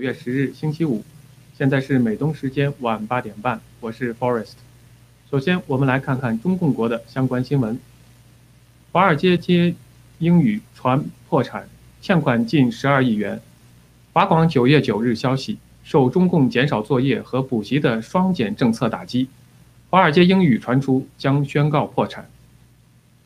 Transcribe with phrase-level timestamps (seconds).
[0.00, 1.04] 九月十日，星期五，
[1.58, 4.54] 现在是美东时间晚八点半，我是 Forest。
[5.30, 7.78] 首先，我们来看看中共国的相关新闻。
[8.92, 9.74] 华尔街接
[10.18, 11.68] 英语传破产，
[12.00, 13.42] 欠款近十二亿元。
[14.14, 19.28] 华广九月九日消息，受中共减少作业和补习的双减政策打击，
[19.90, 22.26] 华尔街英语传出将宣告破产，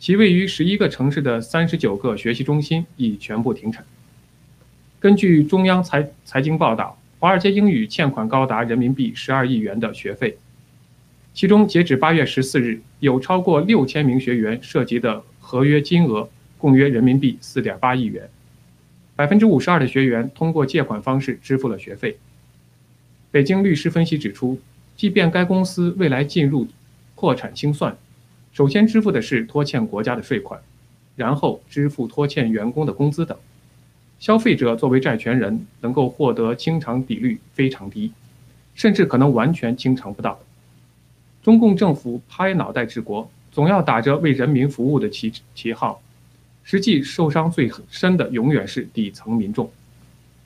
[0.00, 3.86] 其位于十一个城市的三十九个学习中心已全部停产。
[5.04, 10.38] 根据中央财财经报道，华尔街英语欠款高达人民币十二亿元的学费，
[11.34, 16.26] 其中截止八月十四日，有超过六千名学员涉及的合约金额
[16.56, 18.30] 共约人民币四点八亿元，
[19.14, 22.16] 百分之五十二的学员通过借款方式支付了学费。
[23.30, 24.58] 北京律师分析指出，
[24.96, 26.66] 即便该公司未来进入
[27.14, 27.94] 破产清算，
[28.54, 30.58] 首先支付的是拖欠国家的税款，
[31.14, 33.36] 然后支付拖欠员工的工资等。
[34.24, 38.10] 消费者作为债权人，能够获得清偿比率非常低，
[38.74, 40.40] 甚至可能完全清偿不到。
[41.42, 46.00] 中共政府拍脑袋治国，总要打着为人民服务的旗旗号，
[46.62, 49.70] 实际受伤最深的永远是底层民众，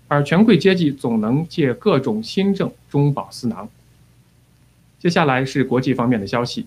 [0.09, 3.69] 而权贵阶级总能借各种新政中饱私囊。
[4.99, 6.66] 接下来是国际方面的消息：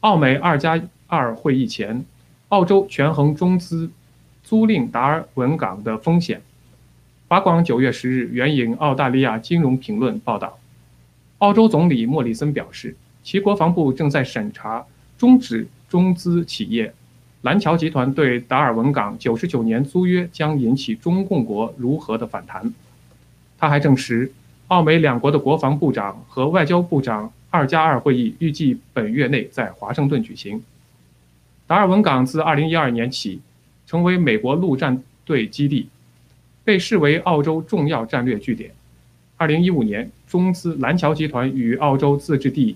[0.00, 2.04] 澳美二加二会议前，
[2.48, 3.88] 澳洲权衡中资。
[4.42, 6.42] 租赁达尔文港的风险。
[7.28, 10.58] 法广九月十日援引澳大利亚金融评论报道，
[11.38, 14.84] 澳洲总理莫里森表示，其国防部正在审查
[15.16, 16.92] 终止中资企业
[17.40, 22.70] 蓝桥集团对达尔文港九十九年租约将引起中共国如何的反弹。
[23.58, 24.30] 他还证实，
[24.68, 30.62] 澳美两国的国防部长和外交部长二加二会议预计本月内在华盛顿举行。
[31.66, 33.40] 达尔文港自二零一二年起。
[33.92, 35.86] 成为美国陆战队基地，
[36.64, 38.70] 被视为澳洲重要战略据点。
[39.36, 42.74] 二零一五年，中资蓝桥集团与澳洲自治地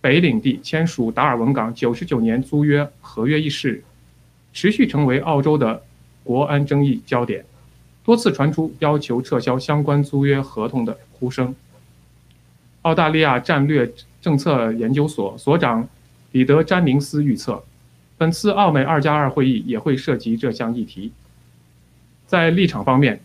[0.00, 3.82] 北领地签署达尔文港九十九年租约合约一事，
[4.52, 5.82] 持续成为澳洲的
[6.22, 7.44] 国安争议焦点，
[8.04, 11.52] 多次传出要求撤销相关租约合同的呼声。
[12.82, 13.92] 澳大利亚战略
[14.22, 15.88] 政策研究所所长
[16.30, 17.64] 彼得·詹宁斯预测。
[18.18, 21.12] 本次澳美二加二会议也会涉及这项议题。
[22.26, 23.20] 在立场方面，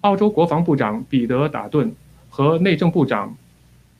[0.00, 1.94] 澳洲国防部长彼得·达顿
[2.28, 3.36] 和内政部长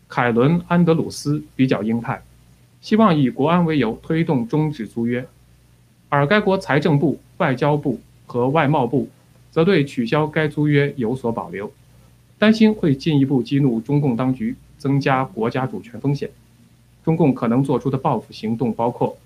[0.08, 2.20] 凯伦·安德鲁斯比较鹰派，
[2.80, 5.24] 希望以国安为由推动终止租约。
[6.08, 9.08] 而该国财政部、外交部和外贸部
[9.52, 11.72] 则对取消该租约有所保留，
[12.36, 16.28] 担心会进一步激怒中共当局，增加国家主权风险。
[17.04, 19.16] 中共可能做出的报复行动包括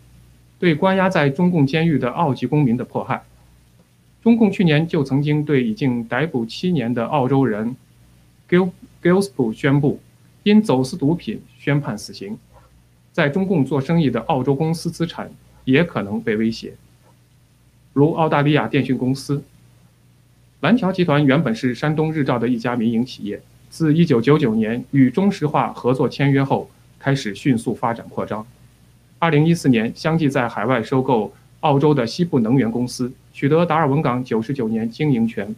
[0.59, 3.23] 对关押在中共监狱的澳籍公民的迫害。
[4.23, 7.77] 中共去年就曾经对已经逮捕七年的澳洲人
[8.49, 8.71] Gil
[9.03, 10.01] Gilspo 宣布，
[10.43, 12.39] 因走私毒品宣判死刑。
[13.13, 15.31] 在中共做生意的澳洲公司资产
[15.65, 16.75] 也可能被威胁，
[17.93, 19.45] 如澳大利亚电讯公司。
[20.61, 28.47] 蓝桥集团原本是山东日照的一家民营企业，自1999年与中石化合作签约后，开始迅速发展扩张。
[29.31, 33.11] 2014年，相继在海外收购澳洲的西部能源公司。
[33.33, 35.55] 取得达尔文港九十九年经营权，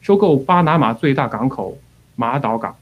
[0.00, 1.76] 收购巴拿马最大港口
[2.16, 2.74] 马岛港，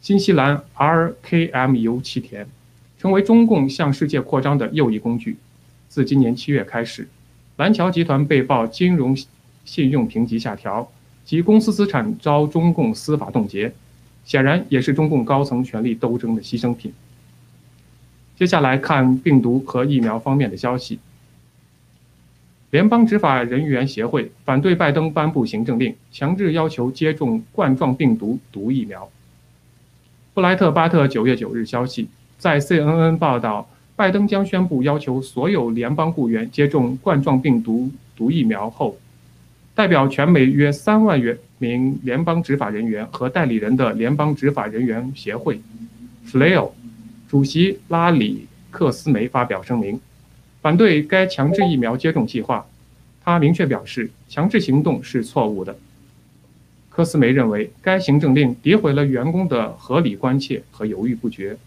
[0.00, 2.46] 新西兰 RKMU 气田，
[2.98, 5.36] 成为中共向世界扩张的又一工具。
[5.88, 7.08] 自今年七月开始，
[7.56, 9.16] 蓝桥集团被曝金融
[9.64, 10.88] 信用评级下调，
[11.24, 13.72] 及公司资产遭中共司法冻结，
[14.24, 16.92] 显然也是中共高层权力斗争的牺牲品。
[18.36, 20.98] 接下来看病毒和疫苗方面的消息。
[22.70, 29.08] 联邦执法人员协会反对拜登颁布行政令，强制要求接种冠状病毒毒疫苗。
[30.34, 38.98] 布莱特巴特九月九日消息，在 CNN 报道，拜登将宣布要求所有联邦雇员接种冠状病毒毒疫苗后，
[39.74, 45.58] 代表全美约三万元名联邦执法人员和代理人的联邦执法人员协会
[46.26, 46.72] （FLAIL）
[47.36, 50.00] 主席拉里克斯梅发表声明。
[50.62, 52.66] 反对该强制疫苗接种计划，
[53.22, 55.76] 他明确表示，强制行动是错误的。
[56.88, 61.58] 科斯梅认为，该行政令诋毁了员工的合理关切和犹豫不决，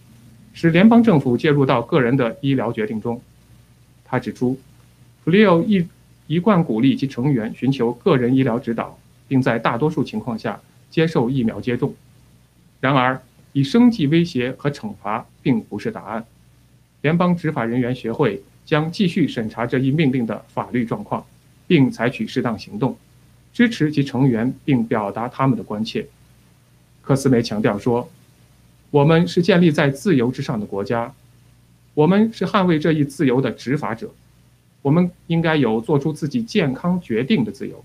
[0.54, 3.21] 使联邦政府介入到个人的医疗决定中。
[4.04, 4.60] 他指出，
[5.24, 5.88] 弗里奥一
[6.25, 11.94] 一贯鼓励其成员寻求个人医疗指导，并在大多数情况下接受疫苗接种。
[12.81, 13.21] 然而，
[13.53, 16.25] 以生计威胁和惩罚并不是答案。
[17.01, 18.41] 联邦执法人员学会。
[18.65, 21.25] 将继续审查这一命令的法律状况，
[21.65, 22.95] 并采取适当行动，
[23.51, 26.05] 支持其成员，并表达他们的关切。
[27.01, 28.07] 科斯梅强调说
[28.91, 31.11] ：“我们是建立在自由之上的国家，
[31.95, 34.13] 我们是捍卫这一自由的执法者，
[34.83, 37.83] 我们应该有做出自己健康决定的自由。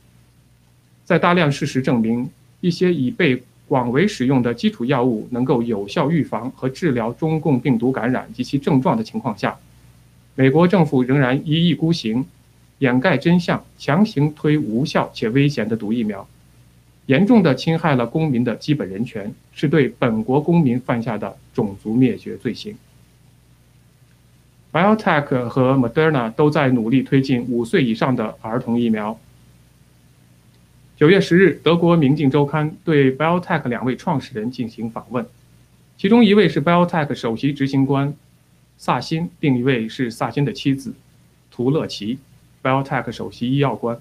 [1.07, 2.29] 在大量事实证明
[2.61, 9.57] 一些已被广为使用的基础药物能够有效预防和治疗中共病毒感染及其症状的情况下。”
[10.37, 12.25] 美国政府仍然一意孤行，
[12.79, 16.27] 掩盖真相，强行推无效且危险的毒疫苗，
[17.07, 22.77] 严重的侵害了公民的基本人权，是对本国公民犯下的种族灭绝罪行。
[24.73, 29.17] BioTech 和 Moderna 都在努力推进五岁以上的儿童疫苗。
[31.05, 35.27] 九月十日，德国《明镜周刊》对 BioTech 两位创始人进行访问，
[35.99, 38.15] 其中一位是 BioTech 首席执行官。
[38.79, 40.95] 萨辛，另一位是萨辛的妻子，
[41.51, 42.19] 图勒奇
[42.63, 43.99] ，BioTech 首席医药官。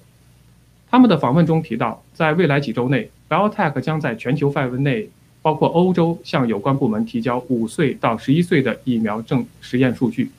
[0.89, 5.09] 他们的访问中提到，在未来几周内，BioTech 将在全球范围内，
[5.41, 10.29] 包括欧洲，向有关部门提交五岁到十一岁的疫苗证实验数据，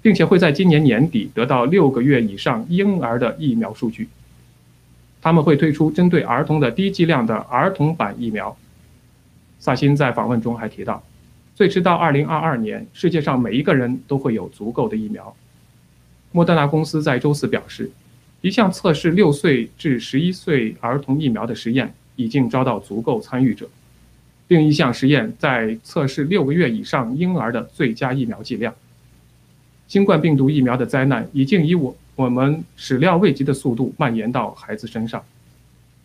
[0.00, 4.08] 并且会在今年年底得到六个月以上婴儿的疫苗数据。
[5.20, 8.56] 他们会推出针对儿童的低剂量的儿童版疫苗。
[9.58, 11.02] 萨辛在访问中还提到。
[11.54, 15.36] 最迟到二零二二年，世界上每一个人都会有足够的疫苗。
[16.32, 17.90] 莫德纳公司在周四表示，
[18.40, 23.68] 一项测试六岁至十一岁儿童疫苗的实验已经招到足够参与者，
[24.48, 28.74] 另一项实验在测试六个月以上婴儿的最佳疫苗剂量。
[29.86, 35.24] 新冠病毒疫苗的灾难已经以我我们始料未及的速度蔓延到孩子身上，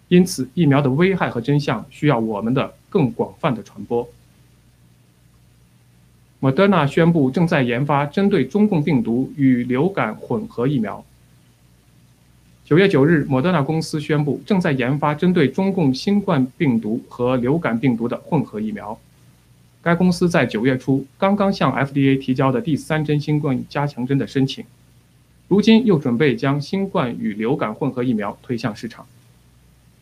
[0.08, 4.08] 因此疫苗的危害和真相需要我们的更广泛的传播。
[6.40, 11.04] 莫德纳宣布正在研发针对中共病毒与流感混合疫苗。
[12.64, 18.98] 九月九日，莫德纳公司宣布正在研发针对中共新冠病毒和流感病毒的混合疫苗。
[19.82, 24.64] 该公司在九月初刚刚向 FDA 提交的第三针新冠加强针的申请，
[25.48, 29.06] 如今又准备将新冠与流感混合疫苗推向市场。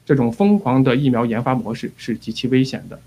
[0.05, 2.99] 这种疯狂的疫苗研发模式是极其危险的。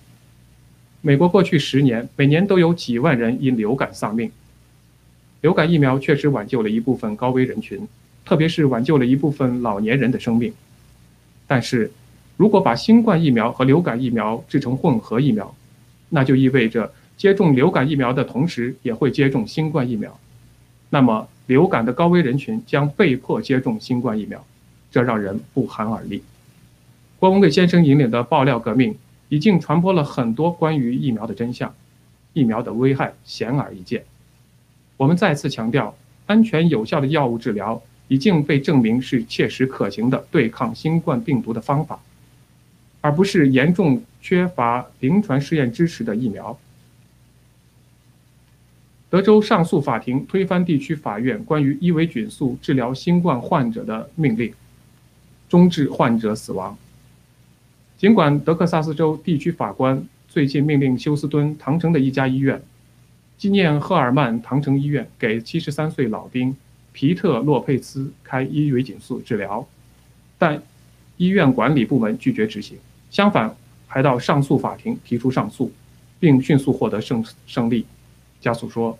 [1.02, 4.31] 美国过去十年每年都有几万人因流感丧命。
[5.43, 7.87] 流感疫苗确实挽救了一部分高危人群，
[8.25, 10.52] 特别是挽救了一部分老年人的生命。
[11.47, 11.93] 但是，
[12.37, 15.55] 如果把新冠疫苗和流感疫苗制成混合疫苗，
[16.09, 20.19] 那就意味着接种流感疫苗的同时也会接种新冠疫苗。
[20.90, 24.45] 那么，流感的高危人群将被迫接种新冠疫苗，
[24.91, 26.23] 这让人不寒而栗。
[27.19, 28.97] 郭文贵先生引领的爆料革命
[29.29, 31.75] 已经传播了很多关于疫苗的真相，
[32.33, 34.05] 疫苗的危害显而易见。
[34.97, 42.00] 我们再次强调，安全有效的药物治疗已经被证明是切实可行的对抗新冠病毒的方法，
[43.00, 46.59] 而不是严重缺乏临床试验支持的疫苗。
[49.17, 54.53] 德州上诉法庭推翻地区法院关于伊维菌素治疗新冠患者的命令，
[55.49, 56.77] 终致患者死亡。
[57.97, 62.61] 尽管德克萨斯州地区法官最近命令休斯敦唐城的一家医院
[63.39, 66.55] 纪念赫尔曼唐城医院给73岁老兵
[66.93, 69.67] 皮特洛佩斯开伊维菌素治疗，
[70.37, 70.63] 但
[71.17, 72.77] 医院管理部门拒绝执行，
[73.11, 73.57] 相反
[73.87, 75.73] 还到上诉法庭提出上诉，
[76.21, 77.87] 并迅速获得胜胜利。
[78.43, 78.97] 家属说，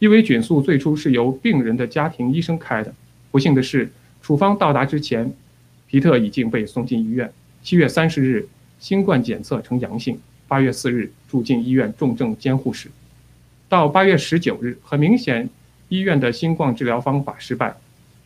[0.00, 2.94] 伊维菌素最初是由病人的家庭医生开的，
[3.32, 3.90] 不幸的是，
[4.22, 5.32] 处方到达之前，
[5.88, 7.32] 皮特已经被送进医院。
[7.64, 10.18] 七月三十日，新冠检测呈阳性。
[10.46, 12.88] 八月四日，住进医院重症监护室。
[13.68, 15.50] 到八月十九日，很明显，
[15.88, 17.76] 医院的新冠治疗方法失败。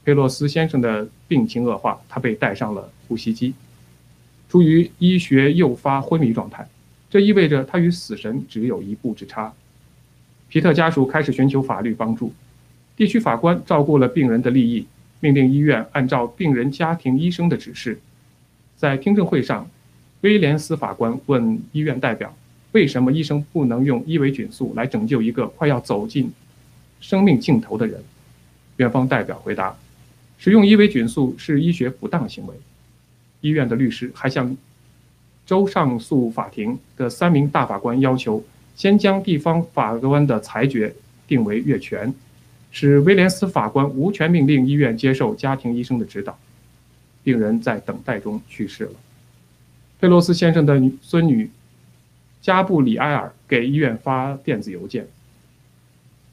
[0.04, 3.54] 佩洛斯先生的病情恶化，他被带上了呼吸机，
[4.50, 6.68] 处于医学诱发昏迷状态。
[7.08, 9.52] 这意味着他与死神只有一步之差。
[10.52, 12.30] 皮特家属开始寻求法律帮助。
[12.94, 14.87] 地区法官照顾了病人的利益，
[15.21, 17.99] 命令医院按照病人家庭医生的指示。
[18.76, 19.66] 在听证会上，
[20.21, 22.37] 威廉斯法官问医院代表
[22.73, 26.30] ：“为什么医生不能用伊维菌素来拯救一个快要走进
[27.00, 28.04] 生命尽头的人？”
[28.76, 29.75] 院方代表回答
[30.37, 32.54] ：“使用伊维菌素是医学不当行为。”
[33.40, 34.54] 医院的律师还向
[35.47, 40.94] 州上诉法庭的三名大法官要求，先将地方法官的裁决
[41.26, 42.12] 定为越权，
[42.70, 46.38] 使威廉斯法官无权命令医院接受家庭医生的指导。
[47.24, 48.92] 病人在等待中去世了。
[50.00, 51.48] 佩洛斯先生的孙女
[52.40, 55.06] 加布里埃尔给医院发电子邮件：“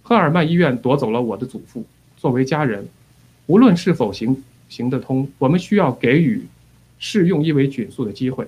[0.01, 1.86] 赫尔曼医院夺走了我的祖父。
[2.17, 2.88] 作为家人，
[3.46, 6.43] 无论是否行行得通，我们需要给予
[6.98, 8.48] 适用伊维菌素的机会。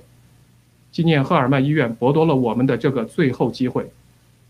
[0.91, 3.89] 纪念赫尔曼医院剥夺了我们的这个最后机会，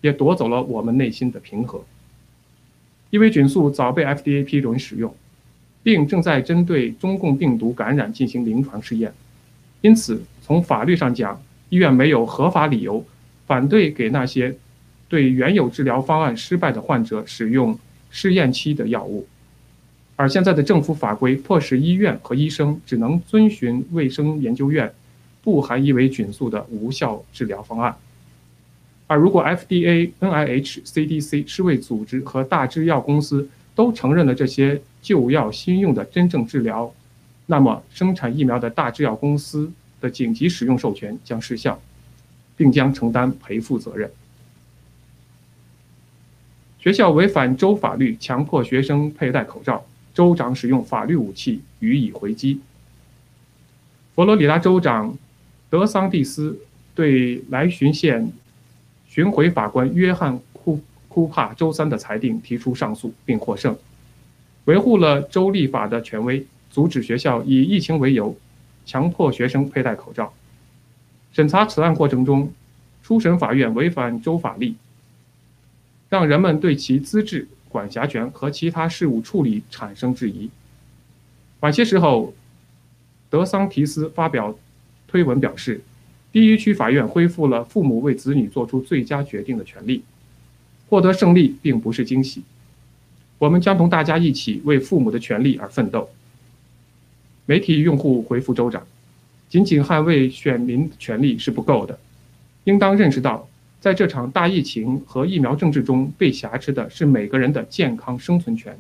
[0.02, 1.84] 也夺走了我们内心的平和。
[3.10, 5.14] 伊维菌素早被 FDA 批准使用。”
[5.84, 9.12] 并正在针对中共病毒感染进行临床试验，
[9.82, 13.04] 因此从法律上讲，医院没有合法理由
[13.48, 14.56] 反对给那些
[15.10, 17.76] 对原有治疗方案失败的患者使用
[18.12, 19.28] 试验期的药物。
[20.16, 24.94] 而现在的政府法规迫使医院和医生只能遵循卫生研究院
[25.44, 27.96] 不含伊维菌素的无效治疗方案。
[29.08, 36.94] 而如果 FDA、NIH、CDC、世卫组织和大制药公司都承认了这些，旧药新用的真正治疗，
[37.48, 41.82] 那么生产疫苗的大制药公司的紧急使用授权将失效，
[42.56, 44.10] 并将承担赔付责任。
[46.80, 52.62] 学校违反州法律，强迫学生佩戴口罩，州长使用法律武器予以回击。
[54.16, 55.18] 佛罗里达州长
[55.72, 56.60] 德桑蒂斯
[56.94, 58.30] 对莱巡县
[59.08, 63.74] 巡回法官约翰库库帕周三的裁定提出上诉，并获胜。
[64.66, 68.36] 维护了州立法的权威，阻止学校以疫情为由
[68.86, 70.34] 强迫学生佩戴口罩。
[71.32, 72.52] 审查此案过程中，
[73.02, 74.76] 初审法院违反州法律，
[76.10, 80.50] 让人们对其资质、管辖权和其他事务处理产生质疑。
[81.62, 82.34] 晚些时候，
[83.30, 84.54] 德桑提斯发表
[85.12, 85.82] 推文表示，
[86.32, 90.04] 第一区法院恢复了父母为子女做出最佳决定的权利。
[90.88, 92.44] 获得胜利并不是惊喜。
[93.38, 96.10] 我们将同大家一起为父母的权利而奋斗。
[97.46, 98.86] 媒体用户回复州长
[99.50, 102.00] ：“仅仅捍卫选民权利是不够的，
[102.66, 103.48] 应当认识到，
[103.80, 108.78] 在这场大疫情和疫苗政治中被挟持的是每个人的健康生存权，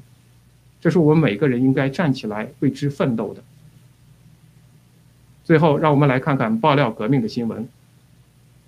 [0.79, 3.43] 这是我们每个人应该站起来为之奋斗的。”
[5.51, 7.67] 最后，让我们来看看爆料革命的新闻：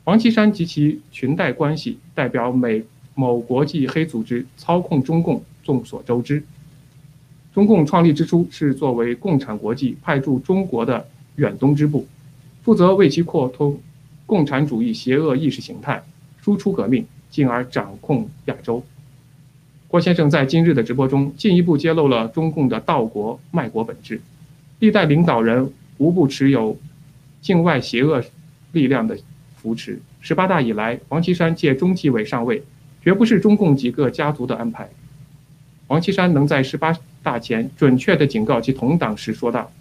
[0.03, 2.83] 王岐山及其裙带关系代表美
[3.15, 5.41] 某国际黑组织操控中共。
[5.63, 6.43] 众所周知，
[7.53, 12.05] 中共创立之初是作为共产国际派驻中国的远东支部，
[12.63, 13.79] 负责为其扩通
[14.25, 16.03] 共产主义邪恶意识形态，
[16.41, 18.83] 输出革命，进而掌控亚洲。
[19.87, 24.19] 郭先生在今日的直播中进一步揭露了中共的盗国卖国本质，
[24.79, 25.71] 历代领导人
[26.03, 26.77] 无不持有
[27.41, 28.21] 境外邪恶
[28.73, 29.17] 力量的
[29.55, 29.97] 扶持。
[30.19, 32.61] 十八大以来，王岐山借中纪委上位，
[33.01, 34.89] 绝不是中共几个家族的安排。
[35.87, 39.71] 王岐山能在十八大前准确地警告其同党时说道：“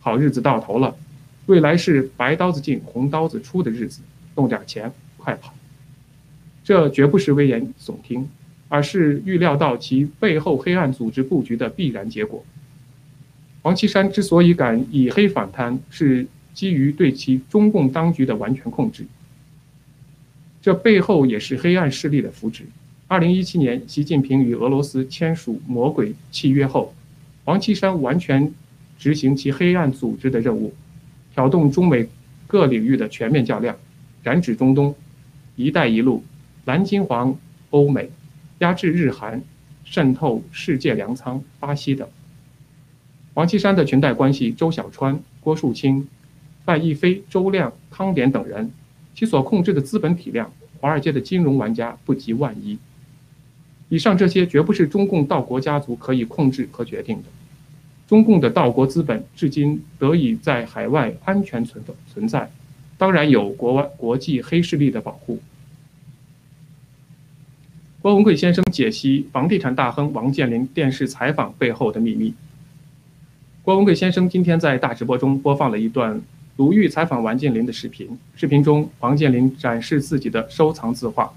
[0.00, 0.94] 好日子到头了，
[1.46, 4.02] 未来是白刀子进红刀子出的日子，
[4.34, 5.54] 弄点钱，快跑。”
[6.62, 8.28] 这绝不是危言耸听，
[8.68, 12.44] 而是预料到其背后黑暗组织布局的必然结果。
[13.62, 19.06] 王岐山之所以敢以黑反贪，是基于对其中共当局的完全控制。
[20.60, 22.64] 这背后也是黑暗势力的扶植。
[23.06, 26.94] 二零一七年，习近平与俄罗斯签署魔鬼契约后，
[27.44, 28.52] 王岐山完全
[28.98, 30.72] 执行其黑暗组织的任务，
[31.34, 32.08] 挑动中美
[32.46, 33.76] 各领域的全面较量，
[34.22, 34.94] 染指中东、
[35.56, 36.24] 一带一路、
[36.64, 37.36] 蓝金黄、
[37.70, 38.10] 欧美，
[38.58, 39.42] 压制日韩，
[39.84, 42.08] 渗透世界粮仓巴西等。
[43.34, 46.06] 王岐山的裙带关系，周小川、郭树清、
[46.64, 48.70] 范逸飞、周亮、汤典等人。
[49.14, 52.78] 其所控制的资本体量，华尔街的金融玩家不及万一。
[53.88, 57.24] 以上这些绝不是中共道国家族可以控制和决定的。
[58.08, 62.50] 中共的道国资本至今得以在海外安全存的存在，
[62.98, 65.40] 当然有国外国际黑势力的保护。
[68.00, 72.34] 郭文贵先生解析房地产大亨王健林电视采访背后的秘密。
[73.64, 76.20] 郭文贵先生今天在大直播中播放了一段。
[76.56, 81.32] 鲁豫采访王健林的视频，视频中王健林展示自己的收藏字画。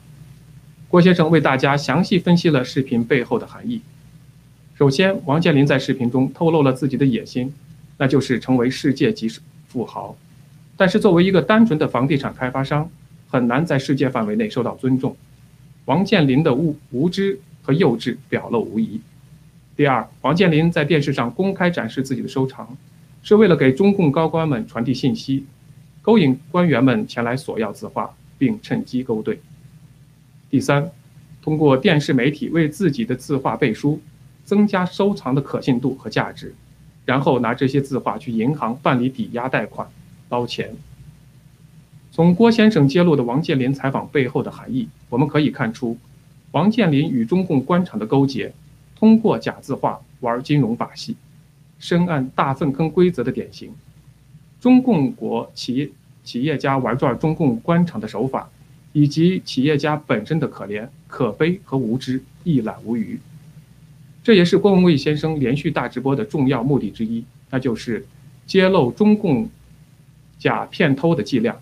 [0.89, 3.79] 郭先生为大家详细分析了视频背后的含义。
[4.73, 7.53] 首先，王健林在视频中透露了自己的野心，
[7.99, 9.29] 那就是成为世界级
[9.67, 10.17] 富豪。
[10.75, 12.89] 但是，作为一个单纯的房地产开发商，
[13.27, 15.15] 很难在世界范围内受到尊重。
[15.85, 18.99] 王健林的无无知和幼稚表露无遗。
[19.75, 22.75] 第二，王健林在电视上公开展示自己的收藏。
[23.27, 25.45] 是为了给中共高官们传递信息，
[26.03, 29.39] 勾引官员们前来索要字画，并趁机勾兑。
[30.47, 30.91] 第三，
[31.41, 33.99] 通过电视媒体为自己的字画背书，
[34.43, 36.53] 增加收藏的可信度和价值，
[37.03, 39.89] 然后拿这些字画去银行办理抵押贷款，
[40.29, 40.75] 捞钱。
[42.11, 45.97] 从郭先生揭露的王健林采访背后的含义，我们可以看出，
[46.51, 48.53] 王健林与中共官场的勾结，
[49.05, 51.15] 通过假字画玩金融把戏。
[51.77, 53.71] 深谙大粪坑规则的典型，
[54.59, 55.87] 中共国企业
[56.23, 58.49] 企业家玩转中共官场的手法，
[58.93, 63.19] 以及企业家本身的可怜、可悲和无知，一览无余。
[64.23, 68.03] 这也是郭文贵先生连续大直播的重要目的之一，那就是
[68.47, 69.47] 揭露中共
[70.39, 71.55] 假骗偷的伎俩，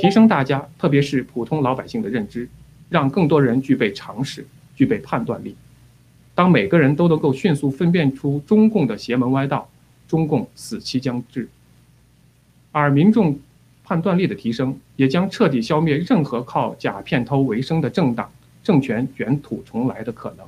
[0.00, 2.48] 提升大家，特别是普通老百姓的认知，
[2.88, 5.54] 让更多人具备常识、具备判断力。
[6.38, 9.68] 当每个人都能够迅速分辨出中共的邪门歪道，
[10.06, 11.48] 中共死期将至。
[12.70, 13.40] 而民众
[13.82, 18.30] 判断力的提升，也将彻底消灭任何靠假骗偷为生的政党
[18.62, 20.46] 政权卷土重来的可能。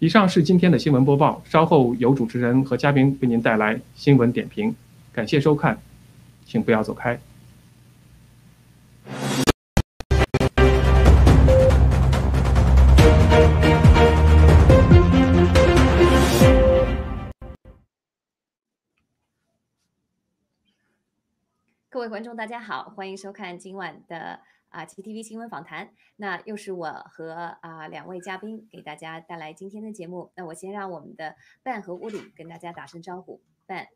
[0.00, 4.74] 以上是今天的新闻播报，稍后由主持人和嘉宾为您带来新闻点评。
[5.12, 5.78] 感谢收看，
[6.44, 7.20] 请不要走开。
[21.94, 25.90] 各位观众，大家好，欢迎收看今晚的啊 TTV 新闻访谈。
[26.16, 30.32] 那又是我和啊两位嘉宾给大家带来今天的节目。
[30.34, 33.40] 那我先让我们的 Ben 和 Woody 跟大家打声招呼。
[33.68, 33.86] Ben，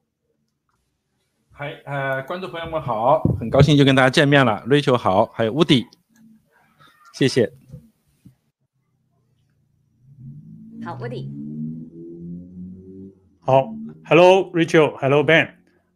[1.50, 4.62] 嗨，呃，观众朋友们好，很高兴就跟大家见面了。
[4.68, 5.84] Rachel 好，还有 Woody，
[7.14, 7.52] 谢谢。
[10.84, 11.28] 好，Woody。
[13.40, 15.24] 好，Hello Rachel，Hello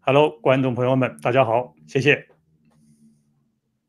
[0.05, 1.77] Hello，观众朋友们，大家好。
[1.87, 2.27] 谢谢。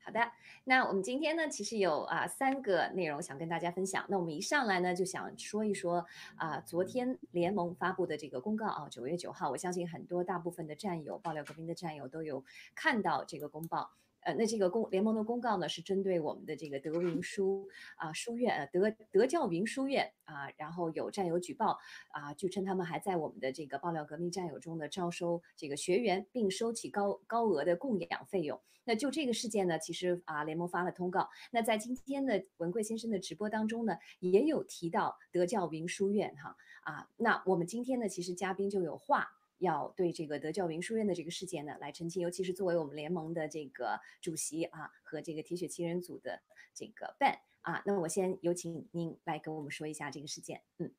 [0.03, 0.19] 好的，
[0.63, 4.05] 那我们今天呢，其实有啊三个内容想跟大家分享。
[4.09, 12.45] 那我们一上来呢，就想说一说啊，昨天联盟发布的这个公告啊，九月九号，我相信很多大部分的战友、爆料革命的战友都有
[12.75, 13.89] 看到这个公报。
[14.25, 21.77] 呃，那这个公联盟的公告呢，是针对我们的这个德云书啊书院，呃德德教云书院啊，然后有战友举报
[22.11, 28.61] 啊，据称他们还在我们的这个爆料革命战友中呢招收这个学员，并收取高高额的供养费用。
[28.85, 31.29] 那就这个事件呢，其实啊联盟发了通告。
[31.51, 39.27] 那在今天的文贵先生的直播当中呢，也有提到德教云书院哈啊，那我们今天呢，其实嘉宾就有话。
[39.63, 46.41] 要对这个德教云书院的这个事件呢来澄清，尤其是作为我们联盟的这个主席啊和这个铁血七人组的
[46.73, 50.61] 这个 Ben 啊，那么我先有请您来跟我们说一下这个事件。
[50.77, 50.91] 嗯，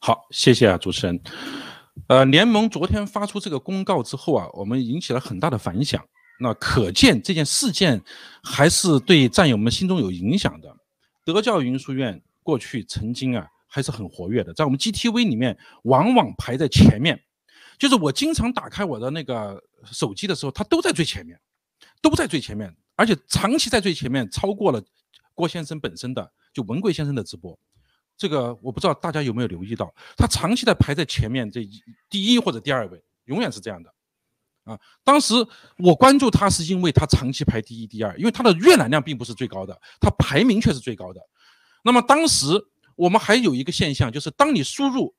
[0.00, 1.20] 好，谢谢啊，主持人。
[2.08, 6.08] 呃，联盟昨天发出这个公告之后啊，我们引起了很大的反响。
[6.40, 8.02] 那可见这件事件
[8.42, 10.76] 还是对战友们心中有影响的。
[11.24, 12.22] 德教云书院。
[12.40, 17.22] 过去曾经啊还是很活跃的，在我们 GTV 里面往往排在前面。
[17.78, 21.38] 就是我经常打开我的那个手机的时候，它都在最前面，
[22.02, 24.82] 都在最前面，而且长期在最前面，超过了
[25.32, 27.56] 郭先生本身的就文贵先生的直播。
[28.16, 31.64] 这个我不知道大家有没有留意到，他长期的排在前面这
[32.10, 33.94] 第一或者第二位，永远是这样的。
[34.64, 35.34] 啊，当时
[35.76, 41.20] 我关注他是因为他长期排第一、第二，因为他的阅览量并不是最高的，他排名却是最高的。
[41.84, 42.46] 那么当时
[42.98, 45.14] 我们还有一个现象，就是当你输入。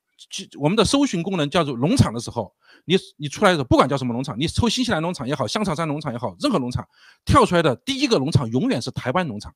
[0.58, 6.86] 我们的搜寻功能叫做农场的时候，你你出来的不管叫什么农场，你搜新西兰农场也好，香草山农场也好，任何农场
[7.24, 9.50] 跳出来的第一个农场永远是台湾农场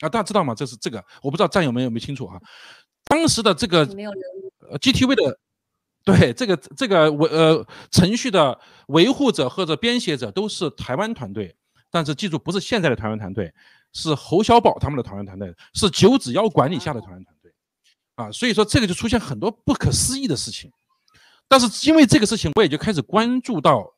[0.00, 0.52] 啊，大家知道吗？
[0.52, 2.42] 这是这个，我不知道战友们有没有清楚哈。
[3.04, 3.82] 当时的这个
[4.68, 5.38] 呃 GTV 的
[6.02, 8.58] 对这个这个维呃程序的
[8.88, 11.54] 维护者或者编写者都是台湾团队，
[11.88, 13.54] 但是记住不是现在的台湾团队，
[13.92, 17.52] 是侯小宝他们的团员团队，是九指妖管理下的团员团队。
[18.14, 20.70] 啊，所以说这个就出现很多不可思议的事情，
[21.48, 23.94] 但是因为这个事情，我也就开始关注到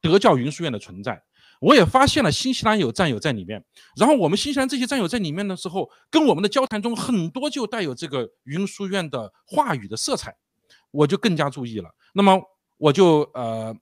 [0.00, 1.20] 德教云书院的存在，
[1.60, 3.64] 我也发现了新西兰有战友在里面，
[3.96, 10.36] 然后我们新西兰这些战友在里面的时候，跟我们的交谈中很多就带有这个云书院的话语的色彩，
[10.92, 11.90] 我就更加注意了。
[12.14, 12.40] 那么
[12.76, 13.76] 我就呃，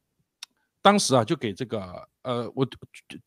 [0.81, 2.09] 当时啊就给这个。
[2.25, 2.67] 呃，我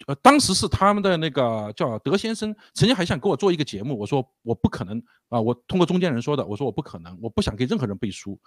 [0.08, 8.40] 呃当时是他们的那个叫德先生，曾经还想给我做一个节目，我说我不可能啊，我通过中间人说的，我说我不可能，我不想给任何人背书。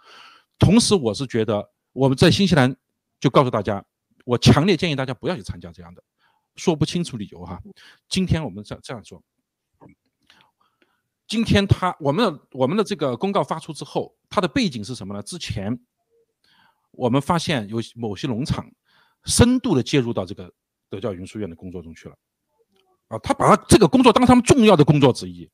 [0.58, 2.76] 同时，我是觉得我们在新西兰
[3.20, 3.84] 就告诉大家，
[4.24, 6.02] 我强烈建议大家不要去参加这样的，
[6.56, 7.62] 说不清楚理由哈。
[8.08, 9.22] 今天我们这这样说，
[11.28, 15.22] 今天他我们的我们的这个公告发出之后，它的背景是什么呢？
[15.22, 15.78] 之前
[16.90, 18.68] 我们发现有某些农场。
[19.24, 20.52] 深度的介入到这个
[20.88, 22.16] 德教云书院的工作中去了，
[23.08, 25.48] 啊，他把他这个工作当他们重要的工作之一，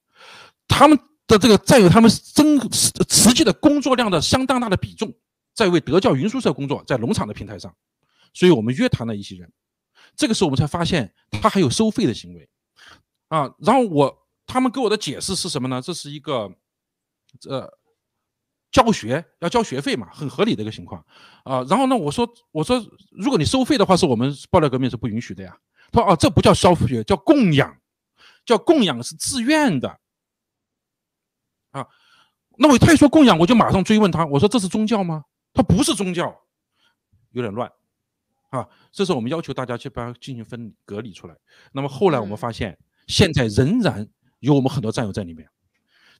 [0.68, 5.12] 他们的这个占有他们真实实际的工作量的相当大的比重，
[5.54, 7.74] 在为德教云书社工作，在农场的平台上，
[8.32, 9.52] 所以我们约谈了一些人，
[10.14, 12.48] 这个时候我们才发现他还有收费的行为，
[13.28, 15.82] 啊，然后我他们给我的解释是什么呢？
[15.82, 16.52] 这是一个，
[17.40, 17.78] 这。
[18.76, 21.02] 教学要交学费嘛，很合理的一个情况
[21.44, 21.62] 啊。
[21.62, 22.78] 然后呢，我说我说，
[23.10, 25.56] 如果你收费的话，是我们爆料革命是不允许的呀。
[25.90, 27.74] 他说哦，这不叫消费，叫供养，
[28.44, 29.88] 叫供养是自愿的
[31.70, 31.86] 啊。
[32.58, 35.24] 那我他一说供养，我就马上追问他，我说这是宗教吗？
[35.54, 36.38] 他不是宗教，
[37.30, 37.72] 有点乱
[38.50, 38.68] 啊。
[38.92, 41.34] 这是我们要求大家去把它进行分隔离出来。
[41.72, 44.06] 那么后来我们发现，现在仍然
[44.40, 45.48] 有我们很多战友在里面。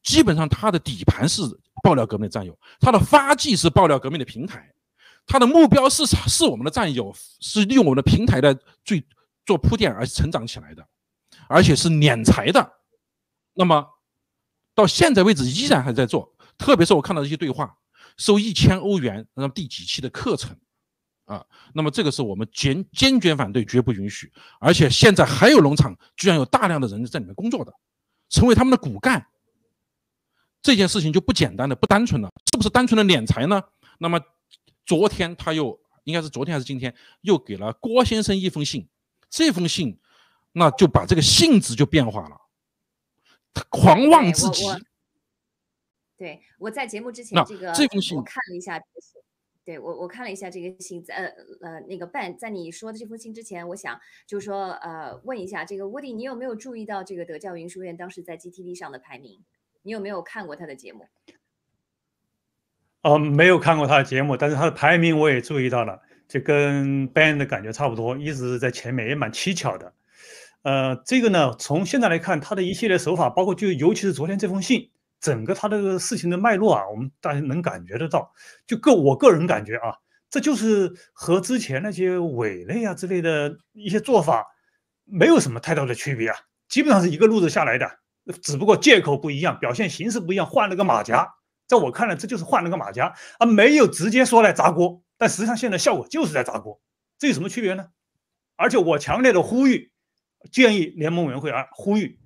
[0.03, 1.43] 基本上，他的底盘是
[1.83, 4.73] 爆料革命的战友，他的发迹是爆料革命的平台，
[5.27, 9.05] 他的目标市场是我们的战友，是利用我们的平台的最
[9.45, 10.87] 做铺垫而成长起来的，
[11.49, 12.73] 而且是敛财的。
[13.55, 13.87] 那么
[14.75, 17.75] 到现在为止依然还在做，特别是我看到这些对话，
[18.17, 20.57] 收一千欧元，那么第几期的课程
[21.25, 21.45] 啊？
[21.73, 24.33] 那么这个是我们坚坚决反对，绝不允许。
[24.61, 27.73] 而且现在还有农场居然有大量的人在里面工作的，
[28.29, 29.27] 成为他们的骨干。
[30.67, 33.63] 这件事情就不简单的不单纯了，是不是单纯的敛财呢？
[34.01, 34.21] 那么
[34.85, 38.89] 昨天他又应该是昨天还是今天又给了郭先生一封信，
[39.31, 39.97] 这封信
[40.51, 42.37] 那就把这个性质就变化了，
[43.55, 44.65] 他狂妄至极。
[46.17, 48.83] 对，我在节目之前这个这封信我看了一下，
[49.65, 51.27] 对我我看了一下这个信，在呃
[51.61, 59.45] 呃那个办在你说的这封信之前，我想就是说呃问一下这个 Woody，你有没有注意到这个德教云书院当时在 GTV 上的排名？
[59.87, 61.07] 你有没有看过他的节目？
[63.03, 69.95] 哦，没有看过他的节目，但是他的排名我也注意到了，就跟 Ben 的感觉差不多，一直在前面，也蛮蹊跷的。
[70.63, 78.35] 呃，这个呢，从现在来看，他的一系列手法，包括就尤其是昨天这封信，整个他这个事情的脉络啊，我们大家能感觉得到。
[78.67, 79.95] 就个我个人感觉啊，
[80.29, 84.45] 这就是和之前那些伪类啊之类的一些做法
[85.05, 88.01] 没有什么太大的区别啊，基本上是一个路子下来的。
[88.43, 91.35] 只不过借口不一样，表现形式不一样，换了个马甲。
[91.67, 95.03] 在我看来，这就是换了个马甲，而没有直接说来砸锅。
[95.19, 96.81] 但实际上，现在效果就是在砸锅。
[97.19, 97.89] 这有什么区别呢？
[98.55, 99.91] 而且我强烈的呼吁，
[100.53, 102.21] 建议联盟委员会啊，呼吁，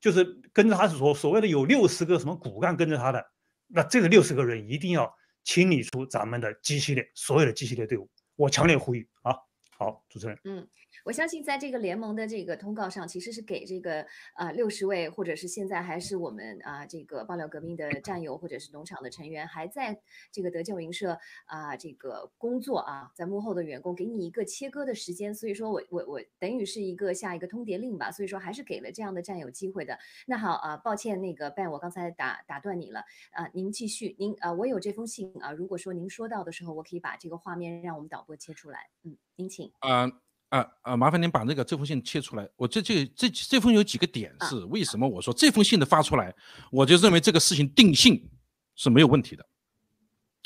[0.00, 3.24] 就是跟着他是所所谓的有六十个什么骨干跟着他的，
[3.66, 5.12] 那这个六十个人一定要
[5.44, 8.08] 清理出咱们的 G 系列所有的 G 系列队伍。
[8.36, 9.34] 我强烈呼吁啊！
[9.76, 10.66] 好，主持人，嗯。
[11.08, 19.98] 我相信在这个联盟的这个通告上，其实是给这个啊六十位，或者是现在还是我们啊这个爆料革命的战友，或者是农场的成员，还在
[20.30, 25.34] 这个德教云社啊这个工作啊，在幕后的员工，给你一个切割的时间。
[25.34, 28.12] 所以说我我我等于是一个下一个通牒令吧。
[28.12, 29.98] 所以说还是给了这样的战友机会的。
[30.26, 39.72] 那好啊，抱歉那个 Ben，我刚才打打断你了啊，您继续，您啊我有这封信啊，如果说您说到的时候，我可以把这个画面让我们导播切出来，嗯，您请。
[39.80, 40.27] 嗯。
[40.48, 40.96] 啊啊！
[40.96, 42.48] 麻烦您把那个这封信切出来。
[42.56, 45.06] 我这这这这封有几个点是为什么？
[45.06, 46.34] 我说这封信的发出来，
[46.70, 48.30] 我就认为这个事情定性
[48.74, 49.42] 是没有问题的。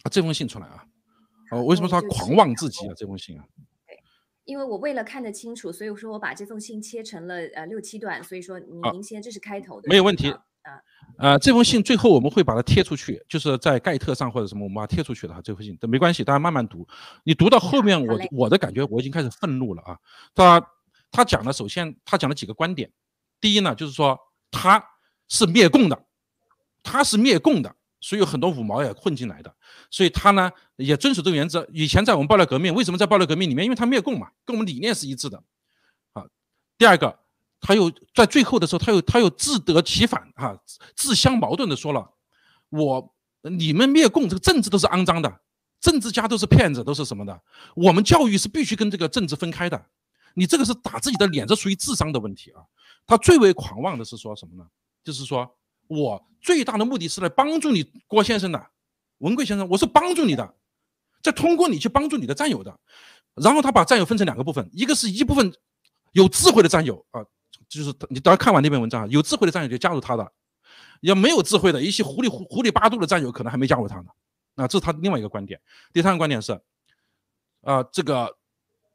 [0.03, 0.85] 啊，这封信出来啊！
[1.53, 2.95] 哦，为什么说他狂妄至极啊？
[2.97, 3.45] 这封信啊？
[3.87, 3.97] 对，
[4.45, 8.23] 因为我为了看得清楚，所以我说我把这封信切成了呃六七段。
[8.25, 10.35] 所以说您您先，这是开头的，没有问题。
[10.63, 10.79] 啊，
[11.19, 15.41] 呃，这封信最后我们会把它贴出去，就是在盖特上或者什么，我们把它贴出去的哈。
[15.43, 16.87] 这封信都没关系，大家慢慢读。
[17.25, 19.99] 你读到后面，我我的感觉我已经开始愤怒了啊。
[20.35, 20.65] 他
[21.11, 22.91] 他讲的，首先他讲了几个观点。
[23.41, 24.17] 第一呢，就是说
[24.53, 24.83] 他
[25.29, 26.07] 是灭共的，
[26.83, 29.53] 他是灭共的，所以有很多五毛也混进来的，
[29.91, 31.67] 所以他呢也遵守这个原则。
[31.73, 33.65] 以前在我们爆料革命，为什么在爆料革命里面？
[33.65, 35.43] 因为他灭共嘛，跟我们理念是一致的。
[36.15, 36.25] 好，
[36.79, 37.22] 第二个。
[37.63, 40.59] 他又在最后的时候，他又他又自得其反啊，
[40.97, 42.13] 自相矛盾的说了
[42.69, 45.41] ：“我你们灭共，这个政治都是肮脏的，
[45.81, 47.41] 政治家都是骗子，都是什么的？
[47.77, 49.87] 我们教育是必须跟这个政治分开的。
[50.35, 52.61] 你这个是打自己的脸，这属于智商的问题啊。”
[53.07, 54.69] 他最为狂妄的是说什么呢？
[55.05, 55.49] 就是说
[55.87, 58.67] 我最大的目的是来帮助你郭先生的，
[59.19, 60.55] 文贵先生，我是帮助你的，
[61.23, 62.77] 在通过你去帮助你的战友的。
[63.35, 65.53] 然后他把战友分成两个部分，一个是一部分
[66.13, 67.25] 有智慧的战友啊。
[67.73, 70.33] 就是你等看完那篇文章，有智慧的战友就加入他的，
[71.01, 74.07] 要没有智慧的一些糊里糊糊里八度的战友可能还没加入他呢。
[74.55, 75.59] 那，这是他另外一个观点。
[75.93, 76.53] 第三个观点是，
[77.63, 78.37] 啊，这个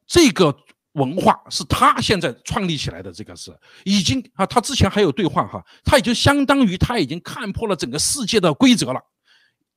[0.05, 0.55] 这个
[0.91, 3.51] 文化是他现在创立起来的，这个是
[3.83, 9.01] 已经啊，他之前还有对话哈，他已经相当于他已经看破了整个世界的规则了。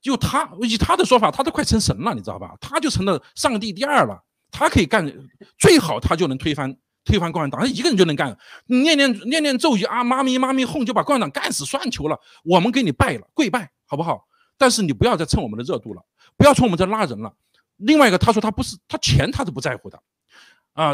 [0.02, 2.54] 就他以他的说法，他都快成神了，你知道吧？
[2.60, 5.10] 他就成了上帝第二了，他可以干
[5.58, 6.76] 最好，他就能推翻。
[7.04, 8.36] 推翻共产党，他一个人就能干，
[8.66, 12.18] 念念念念咒语啊，妈咪妈咪哄就把共产党干死算球了。
[12.44, 14.26] 我们给你拜了，跪拜好不好？
[14.58, 16.02] 但是你不要再蹭我们的热度了，
[16.36, 17.32] 不要从我们这拉人了。
[17.76, 19.98] 另外一个，他说他不是他钱他是不在乎的，
[20.74, 20.92] 啊，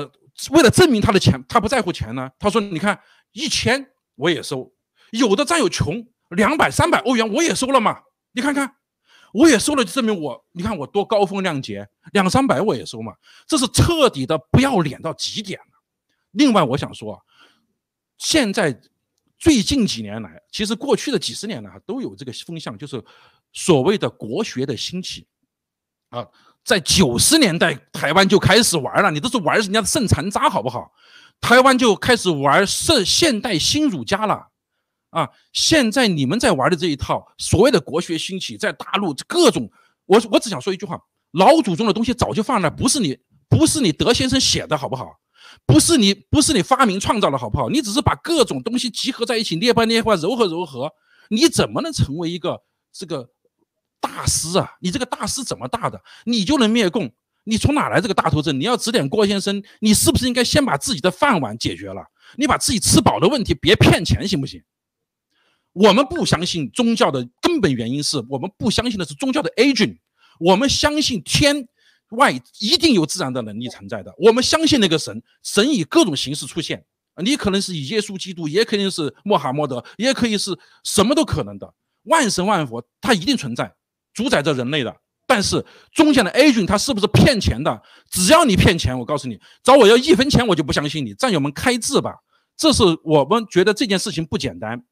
[0.53, 2.31] 为了证明他的钱他不在乎钱呢。
[2.39, 3.01] 他说你看
[3.33, 4.73] 一千我也收，
[5.11, 8.77] 有的战友穷两百三百欧元我也收了嘛，你看看
[9.33, 13.13] 我也收了，就证明我你看我多高风亮节，两三百我也收嘛，
[13.49, 15.76] 这是彻底的不要脸到极点了。
[16.37, 17.21] 另外，我想说啊，
[18.19, 18.79] 现在
[19.39, 23.03] 最近几年来，其实过去的几十年来都有这个风向，就是
[23.53, 25.27] 所谓的国学的兴起
[26.11, 26.27] 啊。
[26.63, 30.93] 在九十年代，台湾就开始玩了，你都是玩人家的圣残渣，好不好？
[31.41, 34.49] 台湾就开始玩圣现代新儒家了
[35.11, 35.31] 啊。
[35.53, 39.71] 现在你们在玩的这一套所谓的国学兴起，在大陆各种，
[40.07, 43.17] 我我只想说一句话：老祖宗的东西早就放那，不是你
[43.49, 45.21] 不是你德先生写的，好不好？
[45.65, 47.71] 不是你，不是你发明创造的好不好？
[47.71, 50.93] 你只是把各种东西集合在一起，捏吧捏吧，揉合揉合，
[51.31, 52.61] 你怎么能成为一个
[52.93, 53.31] 这个
[54.01, 54.73] 大师啊？
[54.81, 56.01] 你这个大师怎么大的？
[56.25, 57.11] 你就能灭共？
[57.45, 58.59] 你从哪来这个大头症？
[58.61, 62.03] 你要指点郭先生，你是不是应该先把自己的饭碗解决了？
[62.37, 64.63] 你把自己吃饱的问题别骗钱，行不行？
[65.73, 69.99] 我们不相信宗教的根本原因是我们不相信的是宗教的 agent，
[70.39, 71.69] 我们相信天。
[72.11, 76.85] 外一定有自然的能力存在的，我们相信那个神，神以各种形式出现。
[77.23, 81.75] 你可能是以耶稣基督，也可能是穆罕默德，也可以是什么都可能的。
[82.05, 83.75] 万神万佛，它一定存在，
[84.13, 84.95] 主宰着人类的。
[85.27, 87.83] 但是中间的 agent 他是不是骗钱的？
[88.11, 91.15] 只要你骗钱，我告诉你，找我要一分钱，我就不相信你。
[91.15, 92.15] 战友们开智吧，
[92.57, 94.85] 这是我们觉得这件事情不简单。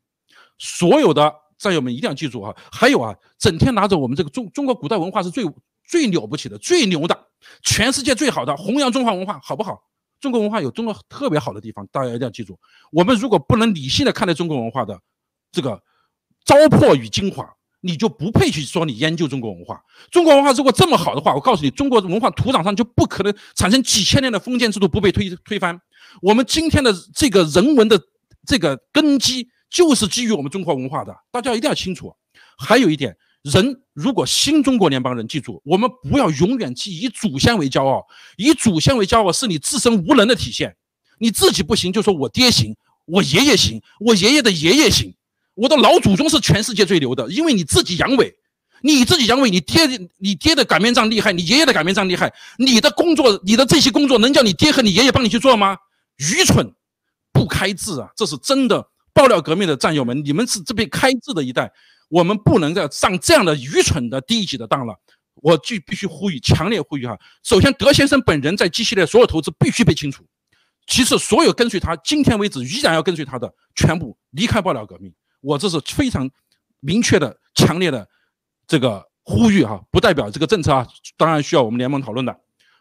[0.59, 2.57] 所有的战友们一定要记住啊！
[2.72, 5.44] 还有啊，整天拿着我们这个中中国古代文化是最。
[5.87, 7.18] 最了不起的、最牛的、
[7.62, 9.83] 全世界最好的弘扬中华文化，好不好？
[10.20, 12.59] 中国文化有中国特别好的地方，大家一定要记住。
[12.90, 14.99] 我们如果不能理性的看待中国文化的
[15.53, 15.79] 这个
[16.47, 17.47] 糟粕与精华，
[17.83, 19.79] 你就不配去说你研究中国文化。
[20.11, 25.79] 中国文化如果这么好的话，我告诉你，中国文化土壤上就不可能产生几千年的封建制度不被推推翻。
[26.23, 28.01] 我们今天的这个人文的
[28.47, 32.14] 这个根基，就是基于我们中国文化的，大家一定要清楚。
[32.57, 33.14] 还有一点。
[33.44, 38.02] 人如果新中国联邦人，记住，我们不要永远记以祖先为骄傲，
[38.38, 40.74] 以祖先为骄傲是你自身无能的体现。
[41.18, 45.14] 你自己不行，就说我爹行，我爷爷行，我爷爷的爷爷行，
[45.54, 48.33] 我的老祖宗是全世界最牛的，因为你自己阳痿，
[48.80, 55.76] 你自己阳痿，你爹你爹的擀面杖厉害，你爷爷的擀面杖厉害，你的工作，你的这些工作能叫你爹和你爷爷帮你去做吗？
[56.16, 56.72] 愚蠢，
[57.30, 58.09] 不开智啊！
[58.16, 58.88] 这是真的。
[59.12, 61.70] 爆料革命的战友们，你们是这边开智的一代，
[62.09, 64.99] 我们不能再上这样的愚蠢的低级的当了。
[65.37, 67.19] 我就必须呼吁，强烈呼吁哈！
[67.43, 70.25] 首先，德先生本人在 G 系列所有投资必须被清除。
[70.87, 75.12] 其次，所有跟随他，今天为止依然要跟随他的，全部离开爆料革命。
[75.40, 76.31] 我这是非常
[76.81, 78.09] 明确的、强烈的
[78.67, 80.87] 这个呼吁哈，不代表这个政策啊，
[81.17, 82.35] 当然需要我们联盟讨论的。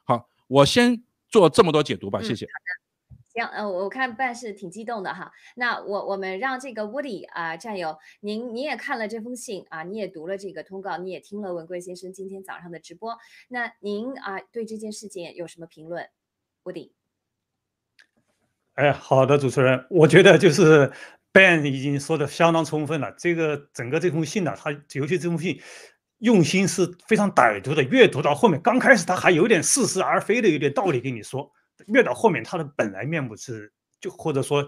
[0.05, 2.47] 好，我先做这么多解读吧，谢谢。
[3.33, 5.31] 行，呃，我看办是挺激动的哈。
[5.55, 13.17] 那我我们让这个 Woody 啊，战友，您您也看了这封信啊，你也读了这个通告，你也听了文贵先生今天早上的直播。
[13.47, 16.07] 那您啊，对这件事情有什么评论
[16.63, 16.91] ？Woody？
[18.75, 20.91] 哎，好的，主持人，我觉得就是
[21.31, 23.11] Ben 已经说的相当充分了。
[23.17, 25.59] 这个整个这封信呢，他尤其这封信
[26.19, 27.83] 用心是非常歹毒的。
[27.83, 31.51] 阅读到后面，刚开始他还有点似是而非的，有点道理跟你说。
[31.87, 34.67] 越到后面，他的本来面目是就或者说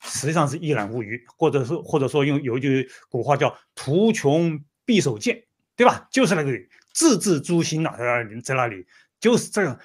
[0.00, 5.42] 实际上是一览无余，或者是或者说用有一句古话叫“图穷匕首见”，
[5.76, 6.06] 对吧？
[6.10, 6.52] 就是那个
[6.92, 8.86] 字字诛心呐，在那里，在那里
[9.18, 9.78] 就是这样，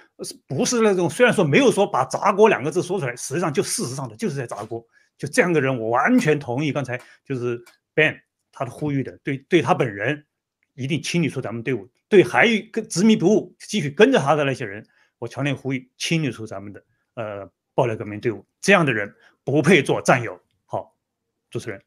[0.47, 4.85] 不是那种虽然说没有说把砸锅两个字说出来，实际上就事实上的就是在砸锅。
[5.17, 7.61] 就这样的人，我完全同意刚才就是
[7.93, 8.19] Ben
[8.51, 10.25] 他的呼吁的，对对他本人
[10.75, 14.85] 一定清理出咱们队伍，对还有跟执迷不悟继续跟着他的那些人。
[15.19, 20.39] 我强烈呼吁清理出咱们的呃暴力革命队伍，这样的人不配做战友。
[20.65, 20.95] 好，
[21.51, 21.83] 主持人，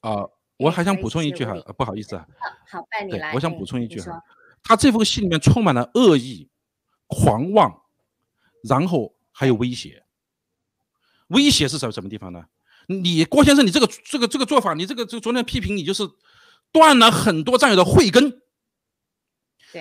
[0.00, 0.26] 啊，
[0.56, 2.26] 我还想补充一句哈，不好意思啊，
[2.68, 4.22] 好，拜你来，我想补充一句哈，
[4.62, 6.50] 他这封信里面充满了恶意、
[7.06, 7.82] 狂妄，
[8.62, 10.04] 然后还有威胁。
[11.28, 12.46] 威胁是什什么地方呢？
[12.88, 16.02] 你郭先生，你这个这个这个做法，你这个这昨天批评你就是
[16.70, 18.42] 断了很多战友的慧根。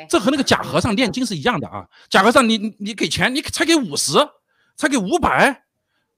[0.10, 1.86] 这和那个假和尚炼金是一样的啊！
[2.10, 4.14] 假和尚，你你给钱，你才给五十，
[4.76, 5.64] 才给五百，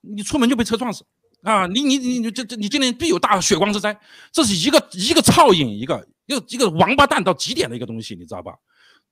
[0.01, 1.05] 你出门就被车撞死
[1.43, 1.67] 啊！
[1.67, 3.97] 你你你你这这你今年必有大血光之灾，
[4.31, 8.53] 这是一个一个操影，一个又一个王八蛋到极点的一个东西，你知道吧？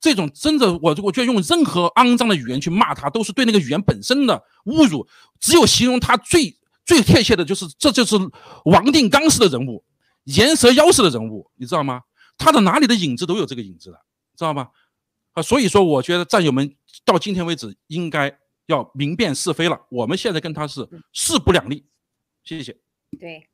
[0.00, 5.06] 这种真的，我我觉得用任何肮脏的语言去骂他，都是对那个语言本身的侮辱。
[5.40, 8.16] 只有形容他最最贴切的就是，这就是
[8.64, 9.82] 王定刚式的人物，
[10.24, 12.00] 岩蛇妖式的人物，你知道吗？
[12.36, 13.98] 他的哪里的影子都有这个影子的。
[14.36, 14.70] 知道吧？
[15.32, 19.80] 啊，所以说，我觉得战友们到今天为止应该要明辨是非了。
[19.88, 21.84] 我们现在跟他是势不两立。
[22.44, 22.76] 谢谢。
[23.18, 23.48] 对。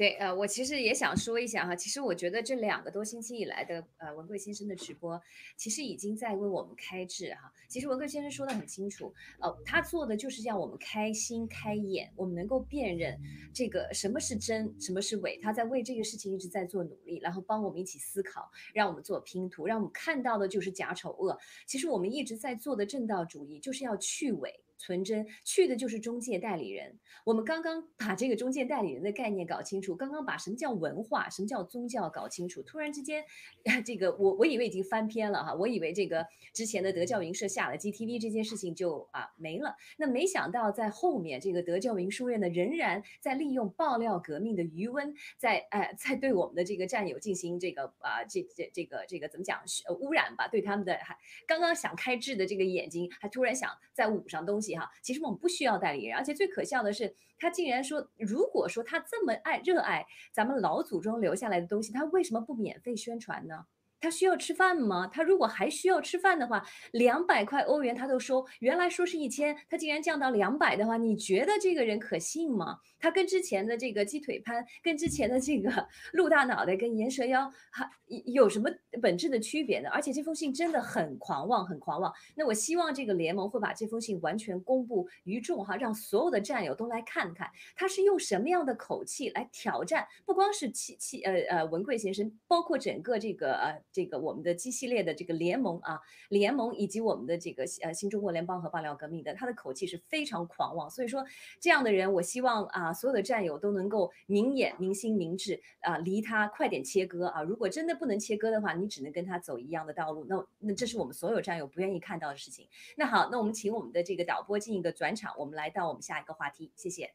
[0.00, 5.20] 对，呃，我其实也想说一下哈，其实我觉得这两个多星期以来的呃文贵先生的直播，
[5.58, 7.52] 其实已经在为我们开智哈。
[7.68, 13.14] 其实文贵先生说的很清楚，呃，他做的就是让我们开心开眼，我们能够辨认
[13.52, 15.38] 这个什么是真，什么是伪。
[15.42, 21.38] 他在为这个事情一直在做努力，然后帮我们一起思考，让我们做拼图，让我们看到的就是假丑恶。
[21.66, 24.64] 其实我们一直在做的正道主义，就是要去伪。
[24.80, 26.98] 存真去的就是中介代理人。
[27.24, 32.62] 我们刚刚把这个中介代理人的概念搞清楚，刚刚把什么叫文化、什么叫宗教搞清楚。
[32.62, 33.22] 突然之间，
[33.84, 39.76] 这个我我以为已经翻篇了哈，我以为这个之前的德教云社下了 GTV 这件事情就啊没了。
[39.98, 49.60] 那没想到在后面，这个德教云书院呢仍然在利用爆料革命的余温，在哎在对我们的这个战友进行这个啊这这这个这个怎么讲
[50.00, 50.48] 污染吧？
[50.48, 51.14] 对他们的还
[51.46, 54.69] 刚刚想开智的这个眼睛，还突然想再捂上东西。
[54.76, 63.66] 哈，其实我们不需要代理人，而且最可笑的是，他竟然说，如果说他这么爱热爱咱们老祖宗留下来的东西，他为什么不免费宣传呢？
[64.00, 65.06] 他需要吃饭吗？
[65.06, 72.78] 他如果还需要吃饭的话，两百块欧元他都收，原来说是一千，他竟然降到两百的话，你觉得这个人可信吗？
[72.98, 75.70] 他跟之前的这个鸡腿潘，跟之前的这个
[76.14, 77.88] 鹿大脑袋，跟岩蛇腰还
[78.24, 78.70] 有什么
[79.02, 79.90] 本质的区别呢？
[79.90, 82.12] 而且这封信真的很狂妄，很狂妄。
[82.34, 93.78] 那我希望这个联盟会把这封信完全公布于众哈，让所有的战友都来看看，他是用什么样的口气来挑战，不光是七七呃呃文贵先生，包括整个这个呃。
[93.92, 100.88] 这个我们的 G 系列的这个联盟啊，联盟以及我们的这个呃新中国联邦和爆料革命的，他的口气是非常狂妄。
[100.88, 101.24] 所以说，
[101.60, 107.42] 这样的人，我希望啊，所有的战友都能够明眼明心明智啊，离他快点切割啊。
[107.42, 110.24] 如果真的不能切割的话，你只能跟他走一样的道路。
[110.28, 112.68] 那那这是我们所有战友不愿意看到的事情。
[112.96, 117.12] 那好，那我们请我们的这个导播进一个转场，我们来到我们下一个话题，谢谢。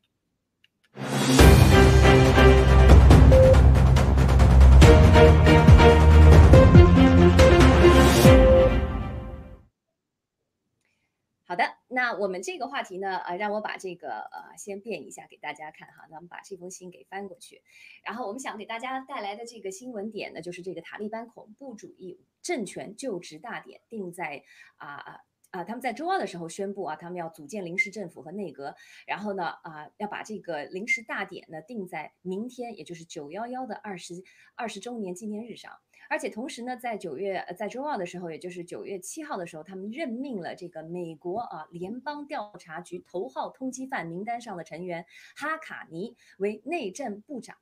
[11.47, 16.07] 好的，那我们这个话题呢，呃，让我把这个呃先变一下给大家看哈。
[16.09, 17.61] 那我们把这封信给翻过去，
[18.03, 24.43] 然后我们想给大家带来的这个新闻点呢，就是这个塔利班恐怖主义政权就职大典定在
[24.77, 25.21] 啊。
[25.51, 28.75] 啊，他们在周二的时候宣布啊，他们要组建临时政府和内阁，
[29.07, 34.15] 然后呢啊，要把这个临时大典呢定在明天，也就是九幺幺的二十
[34.55, 35.71] 二十周年纪念日上。
[36.09, 47.57] 而且同时呢，在九月呃在周二的时候，也就是九月七号的时候，他们任命了这个美国啊联邦调查局头号通缉犯名单上的成员哈卡尼为内政部长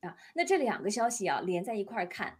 [0.00, 0.16] 啊。
[0.34, 2.38] 那这两个消息啊连在一块儿看。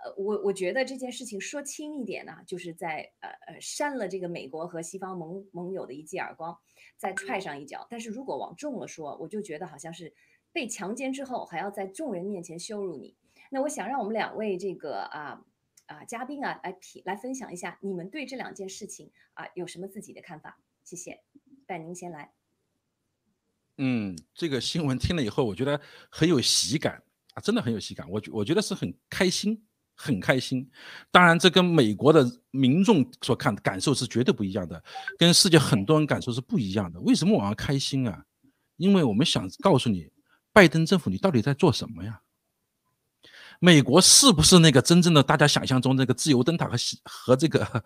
[0.00, 6.56] 呃，我我觉得这件事情说轻一点呢，就是在呃呃扇了这个美国和西方盟盟友的一记耳光，
[6.96, 7.84] 再踹上一脚。
[7.90, 10.14] 但是如果往重了说，我就觉得好像是
[10.52, 13.16] 被强奸之后还要在众人面前羞辱你。
[13.50, 15.40] 那我想让我们两位这个啊
[15.86, 20.58] 啊嘉宾啊来评来分享一下，你们对这两件事情啊有什么自己的看法？
[20.84, 21.22] 谢谢，
[21.66, 22.32] 带您先来。
[23.76, 25.80] 嗯，这个新闻听了以后，我觉得
[26.10, 27.02] 很有喜感
[27.34, 28.08] 啊，真的很有喜感。
[28.10, 29.64] 我我觉得是很开心。
[30.00, 30.70] 很开心，
[31.10, 34.80] 当然这跟美国的民众所看的感受是绝对不一样的，
[35.18, 37.00] 跟世界很多人感受是不一样的。
[37.00, 38.24] 为什么我要开心啊？
[38.76, 40.08] 因为我们想告诉你，
[40.52, 42.22] 拜登政府你到底在做什么呀？
[43.58, 47.84] 美国是不是那个真正的大家想象中那个自由灯塔和和这个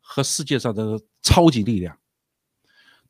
[0.00, 1.98] 和世界上的超级力量？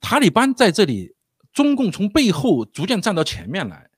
[0.00, 1.14] 塔利班在这里，
[1.52, 3.90] 中共从背后逐渐站到前面来，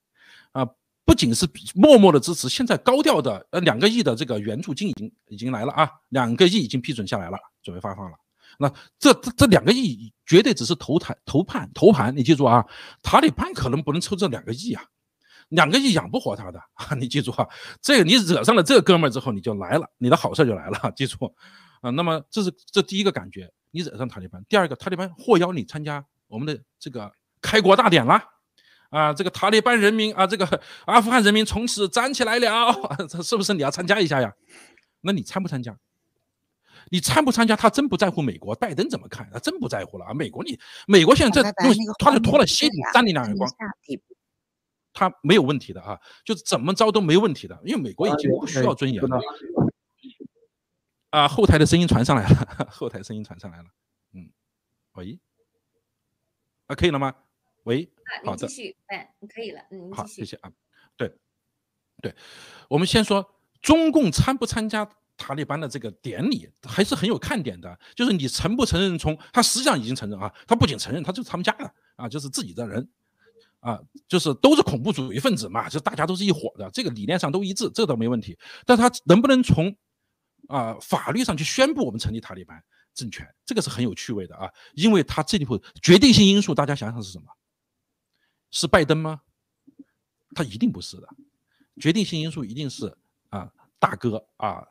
[0.53, 0.67] 啊。
[1.03, 8.17] 不仅是默默的支持，现在高调的呃两个亿的这个援助金已经已经来了啊，两个亿已经批准下来了，准备发放了。
[8.61, 12.65] 那这这这两个亿绝对只是头盘头盘头盘，你记住啊，
[13.03, 14.85] 塔利班可能不能抽这两个亿啊，
[15.51, 17.47] 两个亿养不活他的 啊，你记住啊，
[17.81, 21.33] 这个你惹上了这哥们儿之后，你就来了，你的好事就来了，记住
[21.81, 21.91] 啊。
[21.91, 28.21] 那么这是这第一个感觉，你惹上塔利班，第二个塔利班获邀你参加我们的这个开国大典了。
[28.91, 32.75] 啊，这个塔利班人民啊，这个阿富汗人民从此站起来了，
[33.09, 34.33] 这是不是你要参加一下呀？
[35.01, 35.77] 那你参不参加？
[36.91, 37.55] 你参不参加？
[37.55, 39.29] 他真不在乎美国拜登怎么看？
[39.33, 40.13] 他真不在乎了啊！
[40.13, 41.53] 美国你，美国现在这
[42.01, 43.49] 他就脱了鞋底扇你两耳光，
[44.93, 49.21] 他没有问题的啊，就是怎么着都没问题的，因为美国已经不需要尊严了。
[51.11, 53.65] 啊，后台的声音传上来了， 后台声音传上来了，
[54.15, 54.31] 嗯，
[54.93, 55.19] 喂，
[56.67, 57.15] 啊，可以了吗？
[57.65, 57.91] 喂，
[58.25, 60.51] 好的，继续，哎，可以了，嗯，好，谢谢啊。
[60.97, 61.13] 对，
[62.01, 62.15] 对，
[62.69, 67.79] 我们先说中共参不参加塔利班的这个典礼，还是很有看点的。
[67.95, 72.89] 就是你承不承认，从他实际上已经承认啊，他不仅承认，他就是他们家的啊，就是自己的人
[73.61, 78.37] 啊，就是都是恐怖主义分子嘛，就大家都是一伙的，这个理念上都一致，这倒没问题。
[78.67, 79.75] 但他能不能从
[80.49, 82.63] 啊法律上去宣布我们成立塔利班
[82.95, 87.27] 政权，这个是很有趣味的啊，因为他这里头决定性因素，大家想想是什么？
[88.51, 89.21] 是拜登吗？
[90.35, 91.09] 他一定不是的，
[91.81, 92.97] 决定性因素一定是
[93.29, 94.67] 啊大哥啊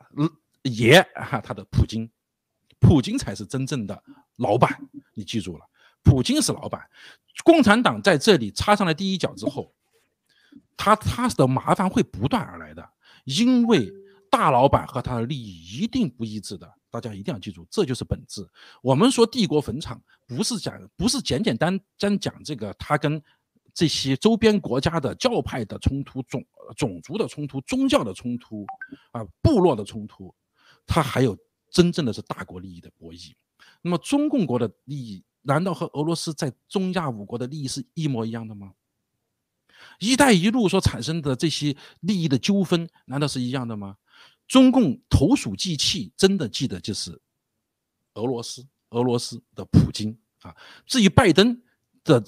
[0.62, 2.10] 爷哈他的普京，
[2.78, 4.02] 普京才是真正的
[4.36, 4.70] 老板，
[5.14, 5.64] 你记住了，
[6.02, 6.88] 普京是老板，
[7.44, 9.72] 共产党在这里插上了第一脚之后，
[10.76, 12.88] 他他的麻烦会不断而来的，
[13.24, 13.92] 因为
[14.30, 18.48] 大老板和他的利益一定不一致的，大家一定要记住，这就是本质。
[18.82, 23.22] 我们说帝国坟场不是讲不是简简单单讲这个他跟
[23.72, 26.44] 这些周边国家的教派的冲突、种
[26.76, 28.66] 种族的冲突、宗教的冲突，
[29.12, 30.34] 啊，部落的冲突，
[30.86, 31.36] 他还有
[31.70, 33.32] 真正的是大国利益的博弈。
[33.82, 38.72] 那么中共国的利益，难道和俄罗斯在中亚五国的利益是一模一样的吗？
[39.98, 43.96] 一带一路所产生的这些利益的纠纷，难道是一样的吗？
[44.46, 47.20] 中共投鼠忌器，真的记得就是
[48.14, 50.56] 俄罗斯，俄罗斯的普京啊。
[50.86, 51.62] 至于拜登
[52.04, 52.22] 的。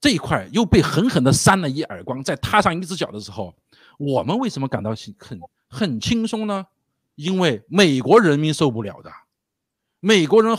[0.00, 3.52] 这一块又被狠狠地扇了一耳光，再踏上一只脚的时候，
[3.98, 6.64] 我们为什么感到很很轻松呢？
[7.16, 9.10] 因为美国人民受不了的，
[9.98, 10.56] 美国人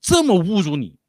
[0.00, 0.99] 这么侮辱你，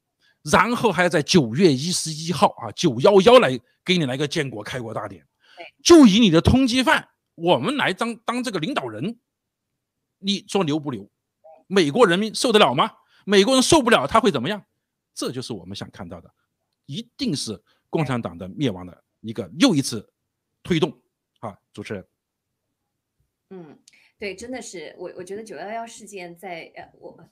[0.43, 5.25] 然后还要在九月一十一号啊九幺幺来给你来个建国开国大典，
[5.83, 9.19] 就以你的通缉犯，我们来当当这个领导人，
[10.19, 11.09] 你说牛不牛？
[11.67, 12.91] 美国人民受得了吗？
[13.25, 14.65] 美国人受不了他会怎么样？
[15.13, 16.33] 这就是我们想看到的。
[16.87, 20.11] 一定是共产党的灭亡的一个又一次
[20.63, 20.91] 推动
[21.39, 21.57] 啊！
[21.71, 22.05] 主持人，
[23.51, 23.79] 嗯，
[24.17, 27.29] 对，真的是我，我觉得九幺幺事件在呃，我。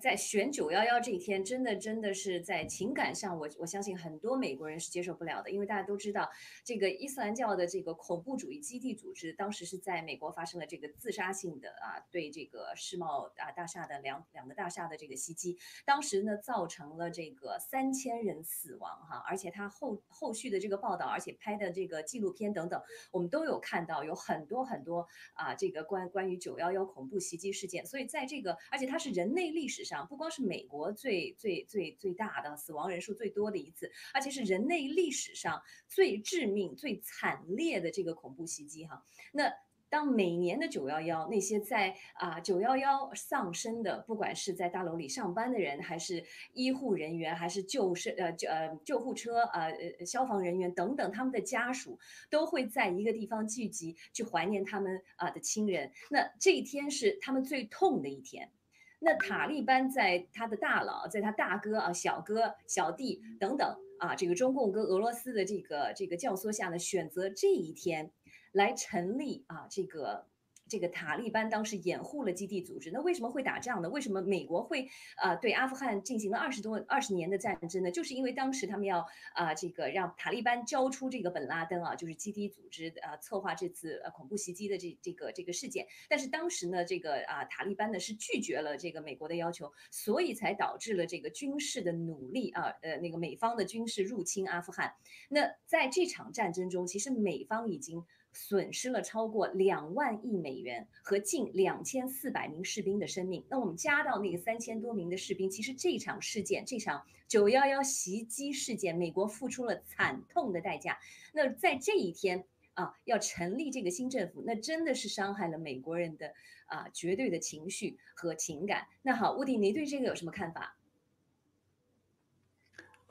[0.00, 6.30] 在选九幺幺这一天，真的真的是在情感上，我我相信很多美国人是接受不了的，因为大家都知道，
[6.64, 29.85] 这个伊斯兰教的这个恐怖主义基地组织，当时是在美国发生了这个自杀性的啊，对这个世贸啊大厦的两两个大厦的这个袭击，当时呢造成了这个三千人死亡哈，而且他后后续的这个报道，而且拍的这个纪录片等等，我们都有看到有很多很多啊这个关关于九幺幺恐怖袭击事件，所以在这个而且它是人类历史。
[29.86, 39.02] 上不光是美国最最最最大的死亡人数最多的一次，而且是人类历史上最致命、最惨烈的这个恐怖袭击哈。
[39.32, 39.50] 那。
[39.88, 49.70] 当每年的九幺幺，那些在啊九幺幺丧生的，不管是在大楼里上班的人，还是医护人员，还是救生呃救呃救护车呃
[50.00, 51.96] 呃消防人员等等，他们的家属
[52.28, 55.92] 都会在一个地方聚集，去怀念他们啊的亲人。
[56.10, 58.50] 那这一天是他们最痛的一天。
[58.98, 68.12] 那塔利班在他的大佬，在他大哥啊小哥小弟等等啊，这个中共跟俄罗斯的这个这个教唆下呢，选择这一天。
[68.52, 70.26] 来成立啊，这个。
[70.68, 73.88] 这个塔利班当时掩护了基地组织，那为什么会打仗呢？
[73.88, 74.88] 为什么美国会
[75.22, 77.90] 呃对阿富汗进行了二十多二十年的战争呢？
[77.90, 85.86] 就是因为当时他们要啊这个让塔利班交出这个本拉登啊，就是基地组织啊策划这次呃恐怖袭击的这这个这个事件。
[86.08, 94.92] 但是当时呢，这个啊塔利班呢是拒绝了这个美国的要求，所以才导致了这个军事的努力啊呃那个美方的军事入侵阿富汗。
[95.28, 98.04] 那在这场战争中，其实美方已经。
[98.36, 103.42] 损失了超过两万亿美元和近两千四百名士兵的生命。
[103.48, 110.98] 那我们加到那个三千多名的士兵，其实这场事件，这场九幺幺袭击事件，美国付出了惨痛的代价。
[111.32, 116.34] 那在这一天啊，要成立这个新政府，那真的是伤害了美国人的
[116.66, 118.86] 啊绝对的情绪和情感。
[119.00, 120.76] 那好，乌迪，你对这个有什么看法？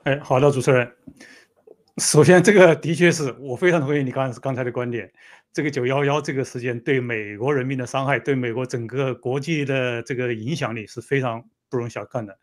[0.04, 0.96] 哎，好的，主持人。
[1.98, 5.10] 首先，这个的确是我非常同意你刚刚才的观点。
[5.50, 12.38] 这个九幺幺这个事件对美国人民的伤害，对美国整个国际的这个影响力是非常不容小看的。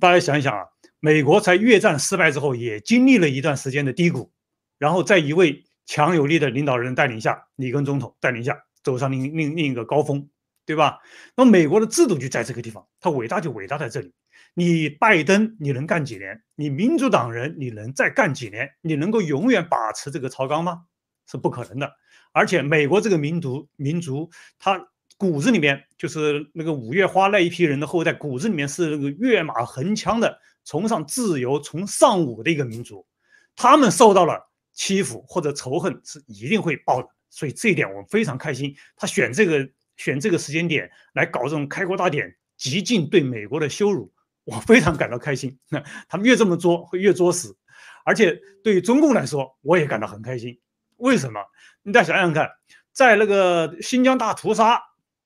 [0.00, 0.64] 大家想一想啊，
[0.98, 4.32] 美国在越战失败之后，也经历了一段时间的低谷，
[4.78, 10.26] 然后在一位强有力的领导人带领下，里根总统带领下，走上另另另一个高峰，
[10.64, 11.00] 对吧？
[11.36, 14.14] 那美国的制度就在这个地方，它伟大就伟大在这里。
[14.58, 16.42] 你拜登，你能干几年？
[16.54, 18.66] 你民主党人，你能再干几年？
[18.80, 20.84] 你能够永远把持这个朝纲吗？
[21.30, 21.92] 是不可能的。
[22.32, 24.82] 而且美国这个民族，民族他
[25.18, 33.06] 骨子里面就是那个五月花那一批人的后代，骨子里面是那个跃马横枪的，崇尚自由、崇尚武的一个民族。
[33.54, 34.40] 他们受到了
[34.72, 37.08] 欺负或者仇恨，是一定会报的。
[37.28, 38.74] 所以这一点我们非常开心。
[38.96, 44.10] 他选这个选这个时间点来搞这种开国大典，极尽对美国的羞辱。
[44.46, 47.56] 我非常感到开心，那 他们越这么作，会越作死，
[48.04, 50.60] 而且对于中共来说，我也感到很开心。
[50.98, 51.40] 为什么？
[51.82, 52.48] 你再想想看，
[52.92, 54.80] 在那个新疆大屠杀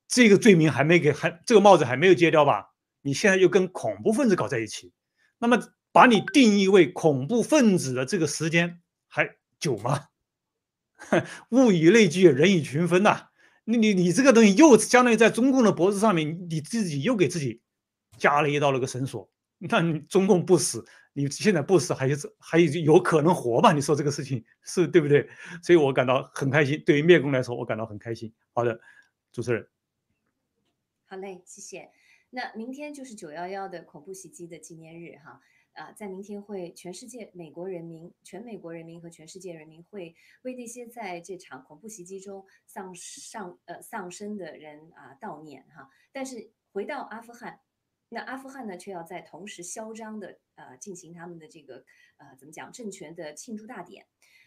[0.09, 2.71] 这个罪名还没给，还这个帽子还没有揭掉吧？
[3.03, 4.91] 你现在又跟恐怖分子搞在一起，
[5.39, 5.59] 那么
[5.93, 10.07] 把你定义为恐怖分子的这个时间还久吗？
[11.51, 13.27] 物以类聚，人以群分呐。
[13.65, 17.61] 你你你这个东西又相当于在中共的脖子上面，你自己又给自己。
[18.21, 23.73] 加了一道那个绳索，那你中共不死，你现在不死，还有还有有可能活吧？
[23.73, 25.27] 你说这个事情是对不对？
[25.63, 26.83] 所以我感到很开心。
[26.85, 28.33] 对于灭共来说，我感到很开心。
[28.53, 28.79] 好的，
[29.33, 29.67] 主持人。
[31.07, 31.91] 好嘞，谢谢。
[32.31, 35.41] 那明天就是九幺幺的恐怖袭击的纪念日哈
[35.73, 45.91] 啊，在明天会全世界美国人民、全美国人民和全世界人民会为那些在这场恐怖袭击中丧丧呃丧生的人啊悼念哈。
[46.13, 47.61] 但是回到阿富汗。
[48.13, 51.85] 那阿富汗呢，却要在同时嚣张的呃进行他们的这个
[52.19, 54.05] 呃怎么讲政权的庆祝大典。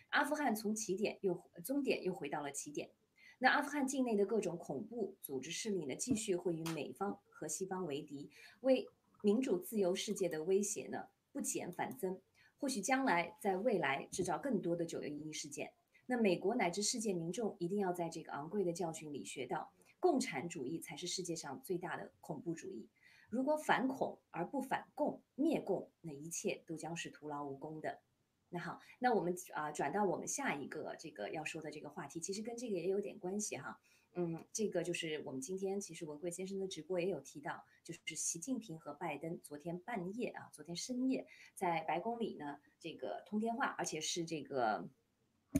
[0.09, 2.91] 阿富汗从起点又终点又回到了起点。
[3.39, 8.29] 那阿富汗境内的各种恐怖组织势力呢，继续会与美方和西方为敌，
[8.61, 8.87] 为
[9.21, 12.19] 民主自由世界的威胁呢不减反增。
[12.59, 15.71] 或许将来在未来制造更多的九一一事件。
[16.05, 22.87] 那美国乃至世界民众一定要在这个昂贵的教训里学到，共产主义才是世界上最大的恐怖主义。
[23.33, 27.99] 如果反恐而不反共灭共，那一切都将是徒劳无功的。
[28.49, 33.79] 那好，那我们啊转到我们下一个这个要说的这个话题，其实跟这个也有点关系哈。
[34.13, 41.25] 嗯，这个就是我们今天其实文贵先生的直播也有提到，就是习近平和拜登昨天半夜啊，昨天深夜
[41.55, 44.87] 在白宫里呢这个通电话，而且是这个。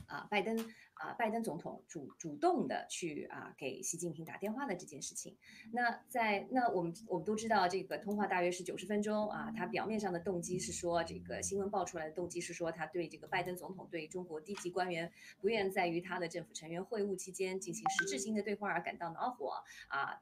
[0.06, 0.58] 啊，拜登
[0.94, 5.36] 啊，拜登总统主主动的去啊给习近平打电话的这件事情，
[5.72, 20.20] 那在那我们我们都知道这个通话大约是九十分钟啊，他表面上的动机是说这个新闻爆出来的动机是说他对这个拜登总统对中国低级官员不愿在于他的政府成员会晤期间进行实质性的对话而感到恼火啊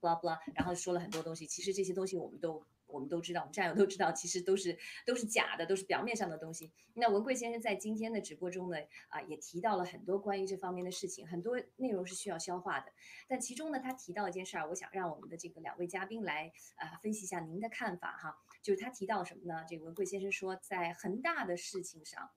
[0.00, 2.62] ，blah blah，然后说了很多东西，其实这些东西我们都。
[2.88, 4.76] 我们都知道，我们战友都知道，其实都是
[5.06, 6.72] 都是假的，都是表面上的东西。
[6.94, 8.76] 那文贵先生在今天的直播中呢，
[9.08, 12.90] 啊，也提到了很多关于这方面的事情，很多内容是需要消化的。
[13.28, 18.36] 但其中呢，他提到一件事儿，我想让我们的这个两位嘉宾来啊分析一下您的看法哈。
[18.62, 19.64] 就是他提到什么呢？
[19.68, 22.30] 这个文贵先生说，在恒大的事情上，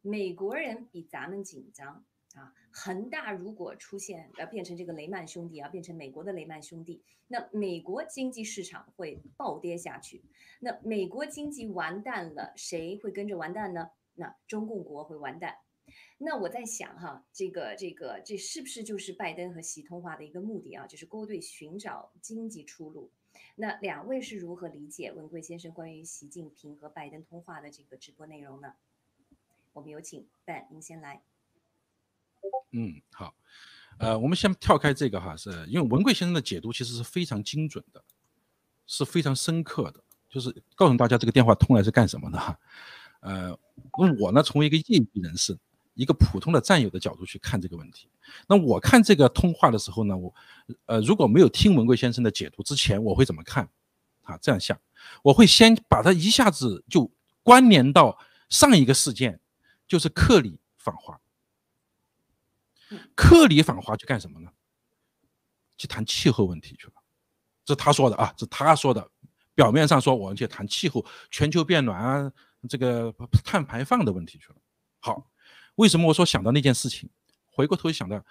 [0.00, 2.04] 美国人比咱们紧张。
[2.36, 10.22] 啊，恒大如果出现要变成这个雷曼兄弟啊，变成美国的雷曼兄弟，那美国经济市场会暴跌下去。
[10.60, 13.90] 那美国经济完蛋了，谁会跟着完蛋呢？
[14.14, 15.56] 那中共国会完蛋。
[16.18, 20.86] 那我在想哈，这个这个这是不是就是拜登和习通话的一个目的啊？
[20.86, 23.10] 就是勾兑寻找经济出路。
[23.54, 28.74] 那两位是如何理解文贵先生关于习近平和拜登通话的这个直播内容呢？
[29.72, 31.22] 我们有请 Ben，您先来。
[32.72, 33.34] 嗯，好，
[33.98, 38.02] 呃，我们先跳开这个哈，是因为文贵先生的解读其实是非常精准的，
[38.86, 42.58] 是非常深刻的，就是告诉大家这个电话通来是干什么的哈。
[43.20, 43.58] 呃，
[43.98, 45.56] 那我呢，从一个业余人士、
[45.94, 48.08] 一个普通的战友的角度去看这个问题。
[48.46, 50.34] 那我看这个通话的时候呢，我
[50.86, 53.68] 呃如果没有听文贵先生的解读之前，我会怎么看？
[54.22, 54.78] 啊，这样想，
[55.22, 57.10] 我会先把它一下子就
[57.42, 58.18] 关联到
[58.48, 59.40] 上一个事件，
[59.86, 61.20] 就是克里访华。
[63.14, 64.50] 克里访华去干什么呢？
[65.76, 66.92] 去谈气候问题去了，
[67.64, 69.10] 这他说的啊，这他说的。
[69.54, 72.30] 表面上说我们去谈气候、全球变暖啊，
[72.68, 73.10] 这个
[73.42, 74.56] 碳排放的问题去了。
[74.98, 75.30] 好，
[75.76, 77.08] 为什么我说想到那件事情？
[77.46, 78.22] 回过头想到，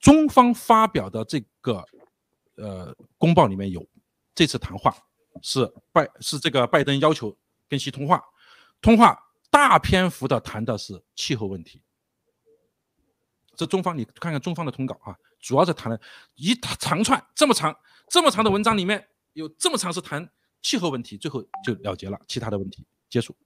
[0.00, 1.86] 中方发表的这个
[2.56, 3.86] 呃公报里面有
[4.34, 4.92] 这次谈话
[5.40, 7.36] 是拜是这个拜登要求
[7.68, 8.20] 跟习通话，
[8.80, 9.16] 通话
[9.52, 11.80] 大篇幅的谈的是气候问题。
[13.62, 16.00] 这中方，你看看中方的通稿啊，主要是谈了
[16.34, 17.76] 一长串这么长、
[18.08, 20.28] 这么长的文章，里面有这么长是谈
[20.62, 23.36] 气候问题，最后就了结了，其他的问题结束。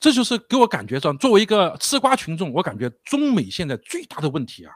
[0.00, 4.74] 这就是给我感觉上，作为一个吃瓜群众，我感觉中美现在最大的问题啊，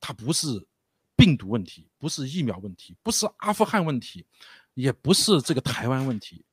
[0.00, 0.46] 它不是
[1.16, 4.24] 病毒问题，不是疫苗问题，不是阿富汗问题，
[4.74, 6.44] 也不是这个台湾问题，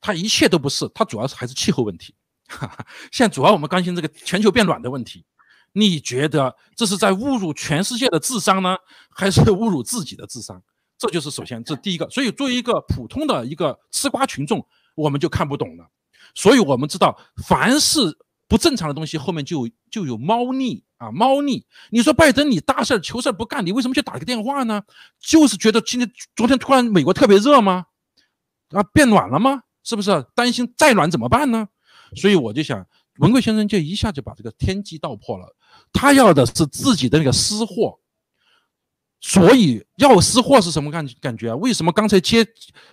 [0.00, 2.14] 它一切都不是，它主要是还是气候问题。
[3.10, 5.24] 现在主要我们关心这个全球变暖的问题。
[5.72, 8.76] 你觉得这是在侮辱全世界的智商呢，
[9.10, 10.62] 还是侮辱自己的智商？
[10.98, 12.08] 这就是首先，这第一个。
[12.10, 14.64] 所以作为一个普通的一个吃瓜群众，
[14.94, 15.88] 我们就看不懂了。
[16.34, 18.16] 所以我们知道，凡是
[18.46, 21.66] 不正常的东西，后面就就有猫腻啊，猫腻。
[21.90, 24.82] 你说拜登，你大事求事不干，你为什么去打个电话呢？
[25.18, 27.86] 就是觉得今天、昨天突然美国特别热吗？
[28.68, 29.62] 啊，变暖了吗？
[29.82, 31.66] 是不是担心再暖怎么办呢？
[32.14, 32.86] 所以我就想，
[33.18, 35.56] 文贵先生就一下就把这个天机道破了。
[35.92, 38.00] 他要的是自己的那个私货，
[39.20, 41.56] 所以要私货是什么感感觉啊？
[41.56, 42.46] 为什么刚才接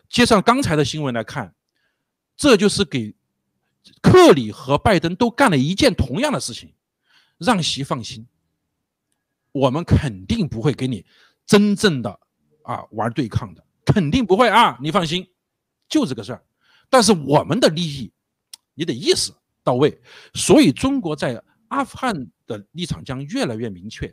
[0.09, 1.55] 接上刚才的新闻来看，
[2.35, 3.15] 这就是给
[4.01, 6.73] 克里和拜登都干了一件同样的事情，
[7.37, 8.27] 让习放心，
[9.53, 11.05] 我们肯定不会给你
[11.45, 12.19] 真正的
[12.63, 15.27] 啊玩对抗的，肯定不会啊，你放心，
[15.87, 16.43] 就这个事儿。
[16.89, 18.11] 但是我们的利益，
[18.75, 19.31] 你得意识
[19.63, 19.99] 到位，
[20.33, 21.41] 所以中国在。
[21.69, 24.07] 阿富汗的立场将越来越明确，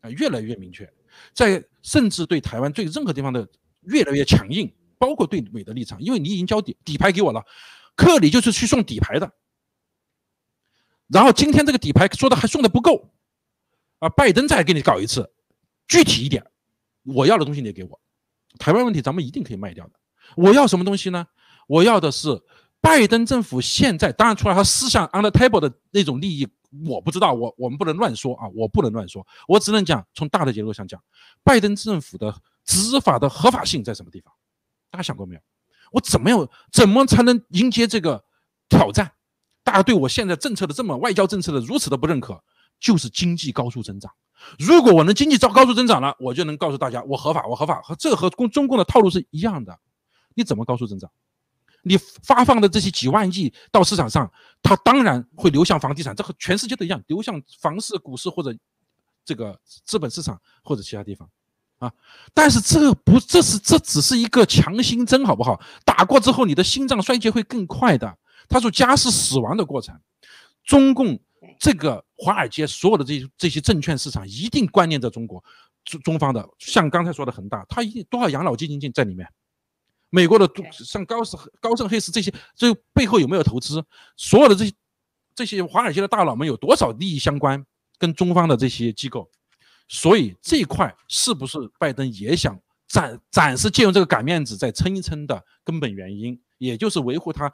[0.00, 0.92] 啊，越来越明确，
[1.32, 3.48] 在甚至对台湾、对任何地方的
[3.82, 7.44] 越来越强硬，包括对美的立场，因为你已经交底底牌给我了，
[7.94, 9.32] 克里就是去送底牌的，
[11.06, 13.12] 然后今天这个底牌说的还送的不够，
[14.00, 15.32] 啊，拜登再给你搞一次，
[15.88, 16.44] 具体一点，
[17.04, 18.00] 我要的东西你给我，
[18.58, 19.92] 台湾问题咱们一定可以卖掉的，
[20.34, 21.26] 我要什么东西呢？
[21.68, 22.42] 我要的是
[22.80, 26.48] 拜登政府现在当然除了他思想 on the table 的那种利益。
[26.86, 28.48] 我不知道，我我们不能乱说啊！
[28.54, 31.02] 我不能乱说，我只能讲从大的结构上讲，
[31.44, 34.32] 拜登政府的执法的合法性在什么地方？
[34.90, 35.40] 大家想过没有？
[35.92, 38.24] 我怎么样，怎么才能迎接这个
[38.68, 39.12] 挑战？
[39.62, 42.42] 大家对我现在政策的这么外交政策的如此的不认可，
[42.78, 44.12] 就是经济高速增长。
[44.58, 47.80] 如果我能经济高高速增长了，我就能告诉大家我合法，我合法。
[47.82, 49.78] 和这和共中共的套路是一样的。
[50.34, 51.10] 你怎么高速增长？
[51.88, 54.28] 你发放的这些几万亿到市场上，
[54.60, 58.52] 它当然会流向房地产，这和全世界都一样，流向房市、股市或者
[59.24, 61.30] 这个资本市场或者其他地方，
[61.78, 61.92] 啊，
[62.34, 65.60] 但是这不，这是这只是一个强心针，好不好？
[65.84, 68.18] 打过之后，你的心脏衰竭会更快的，
[68.48, 69.96] 他说加是死亡的过程。
[70.64, 71.16] 中共
[71.60, 75.44] 这个华尔街所有的这些这些证券市场一定关联着中国
[75.84, 79.28] 中中方的，像刚才说的恒大，它一定多少养老基金进在里面。
[80.16, 83.84] 美国的像高盛、高盛、黑石这些，这背后有没有投资？
[84.16, 84.72] 所有的这些
[85.34, 87.62] 这些华尔街的大佬们有多少利益相关？
[87.98, 89.30] 跟中方的这些机构，
[89.88, 97.50] 所以这一块是不是拜登也想暂暂时借用这个擀面子再撑一撑的根本原因，也就是维护他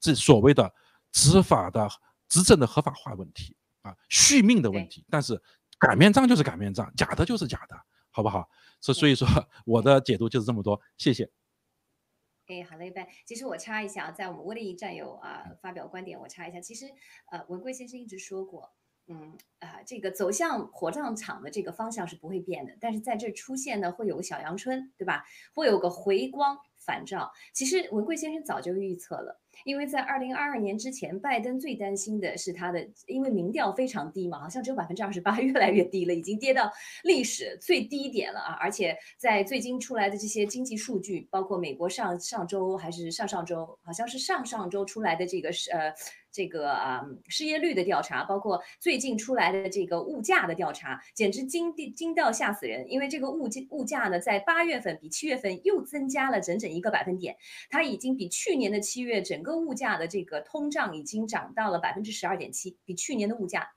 [0.00, 0.72] 这所谓的
[1.12, 1.86] 执法的
[2.26, 5.04] 执政的合法化问题啊，续命的问题。
[5.10, 5.38] 但是
[5.78, 7.76] 擀面杖就是擀面杖，假的就是假的，
[8.10, 8.48] 好不好？
[8.80, 9.28] 所所以说
[9.66, 11.28] 我的解读就是这么多，谢谢。
[12.52, 13.08] 哎，好嘞，拜。
[13.24, 16.60] 其实我插一下啊，在我们威利战友啊发表观点，我插一下。
[16.60, 16.84] 其实
[17.30, 18.72] 呃，文贵先生一直说过。
[19.08, 25.24] 嗯啊，这个走向火葬场的这个方向是不会变的，但是在这出现呢，会有个小阳春，对吧？
[25.54, 27.30] 会有个回光反照。
[27.52, 36.70] 其实文贵先生早就预测了，因为在二零二二年之前，拜登最担心的是他的，因为民调非常低嘛，好像只有百分之二十八，越来越低了，已经跌到
[37.04, 38.56] 历史最低点了啊！
[38.60, 45.92] 而且在最近出来的这些经济数据，包括美国上上周还是上上周，好像是上上周出来的这个是呃。
[46.32, 52.90] 这个啊，失业率的调查，包括最近出来的这个物价的调查，简直惊惊到吓死人。
[52.90, 57.36] 因为这个物价物价呢，在八月份比七月份又增加了整整一个百分点，
[57.68, 63.72] 它已经比去年的七月整个物价的这个通胀已经涨到了百分之十二点七，比去年的物价。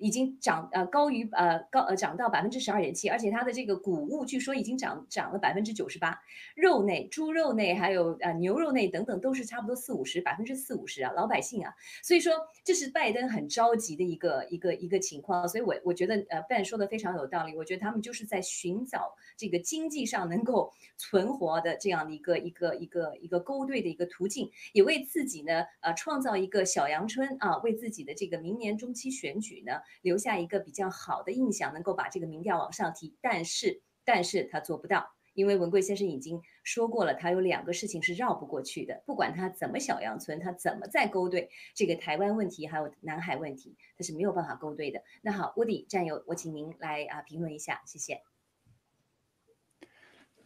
[0.00, 6.18] 已经涨呃高于呃高呃涨到百分之十二点七，而且它的这个谷物据说已经涨涨了百分之九十八，
[6.56, 12.32] 肉类、猪肉类还有呃牛肉类等等都是差不多四五十百分之四五十啊，老百姓啊，所以说
[12.64, 29.72] 这是拜登很着急的一个一个一个情况，所以我我觉得呃 Ben 说的非常有道理，我觉得他们就是在寻找这个经济上能够存活的这样的一个一个一个一个勾兑的一个途径，也为自己呢呃创造一个小阳春啊，为自己的这个明年中期选举呢。
[30.02, 45.02] 留下一个比较好的印象，能够把这个民调往上提，但是，但是他做不到，因为文贵先生已经说过了，他有两个事情是绕不过去的，不管他怎么小阳春，他怎么在勾兑这个台湾问题，还有南海问题，他是没有办法勾兑的。
[45.22, 48.20] 那好，沃迪战友，我请您来啊评论一下，谢谢。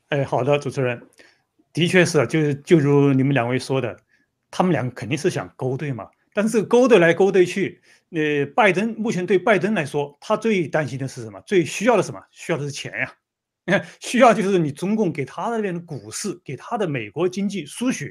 [0.09, 1.09] 哎，好的，主持人，
[1.72, 3.99] 的确是，就是就如你们两位说的，
[4.51, 6.11] 他们两个肯定是想勾兑嘛。
[6.36, 7.80] 但是勾兑来勾兑去，
[8.11, 11.40] 呃，拜登目前对拜登来说，他最担心的是什么？
[11.46, 12.20] 最需要的什么？
[12.30, 13.12] 需要的是钱呀！
[13.66, 18.09] 你看，需要就是你中共给他那边的股市，给他的美国经济输血，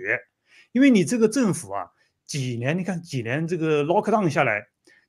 [0.71, 1.85] 因为你这个政府啊，
[2.25, 4.61] 几年你看几年这个 lock down 下来，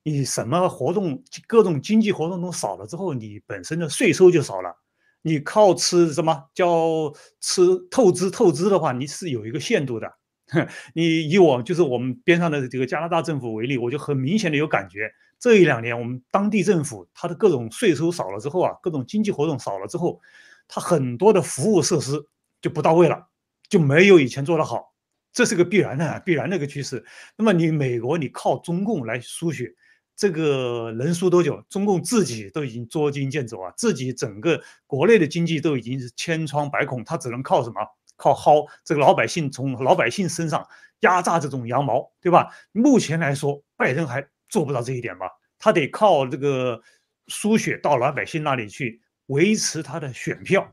[0.02, 4.76] 你什么活动，各种经济活动都少了之后，你本身的税收就少了，
[5.22, 10.12] 你靠吃什么叫吃透支透支的话，你是有一个限度的。
[10.94, 20.20] 你以我就是我们边上的这个加拿大政府为例，我就很明显的有感觉，这一两年我们当地政府它的各种税收少了之后啊，各种经济活动少了之后，
[20.68, 22.26] 它很多的服务设施
[22.60, 23.26] 就不到位了，
[23.68, 24.92] 就没有以前做得好，
[25.32, 27.04] 这是个必然的必然的一个趋势。
[27.36, 29.74] 那么你美国你靠中共来输血，
[30.14, 31.64] 这个能输多久？
[31.70, 37.80] 中共自己都已经捉襟见肘啊，自己整个国内的经济都已经是千疮百孔，它只能靠什么？
[38.16, 40.68] 靠薅这个老百姓从老百姓身上
[41.00, 42.54] 压榨这种羊毛，对吧？
[42.72, 45.30] 目前来说，拜登还做不到这一点吧？
[45.58, 46.82] 他得靠这个
[47.26, 50.70] 输血到老百姓那里去维持他的选票。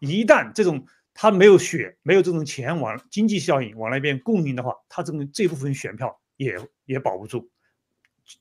[0.00, 7.50] 一旦这种他没有血，没有这种钱往经济效应往那边供应的话，他这种这部分选票也也保不住。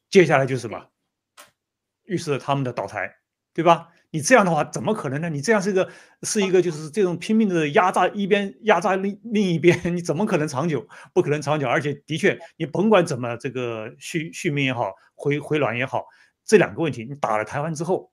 [0.09, 0.87] 接下来就是什么？
[2.03, 3.15] 预示他们的倒台，
[3.53, 3.89] 对吧？
[4.11, 5.29] 你这样的话怎么可能呢？
[5.29, 5.89] 你这样是一个
[6.23, 10.85] 是一个就是这种拼命的压榨一边压榨另另一边，你怎么可能长久？
[11.13, 11.65] 不可能长久。
[11.65, 16.05] 而且的确，你甭管怎么这个续续命也好，回回暖也好，
[16.45, 18.11] 这两个问题，你打了台湾之后，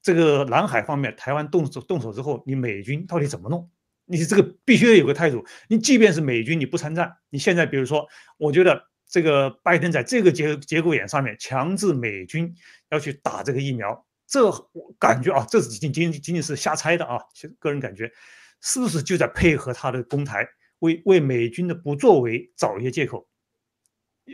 [0.00, 3.70] 这个南海方面台湾动手动手之后，你美军到底怎么弄？
[4.06, 5.44] 你这个必须得有个态度。
[5.68, 8.06] 你即便是美军你不参战，你现在比如说，
[8.38, 12.54] 我觉得这个拜登在这个节节骨眼上面强制美军
[12.88, 14.06] 要去打这个疫苗。
[14.36, 18.12] 这我感觉啊，这是仅仅仅仅是瞎猜的啊，其实个人感觉，
[18.60, 20.46] 是不是就在配合他的攻台，
[20.80, 23.26] 为为美军的不作为找一些借口？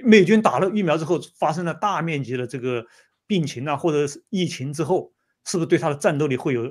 [0.03, 2.85] 美军打了疫苗之后，发生了大面积的这个
[3.29, 5.13] 病情啊，或者是疫情之后，
[5.45, 6.69] 是不是对他的战斗力会有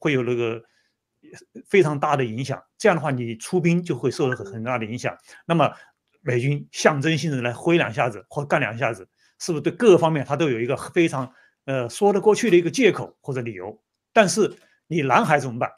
[0.00, 0.60] 会有那个
[1.68, 2.60] 非常大的影响？
[2.76, 5.16] 这样的话，你出兵就会受到很很大的影响。
[5.46, 5.70] 那么
[6.22, 9.08] 美军象征性的来挥两下子或干两下子，
[9.38, 11.32] 是不是对各个方面他都有一个非常？
[11.66, 14.54] 呃，说得过去的一个借口或者理由，但是
[14.86, 15.70] 你南海怎么办？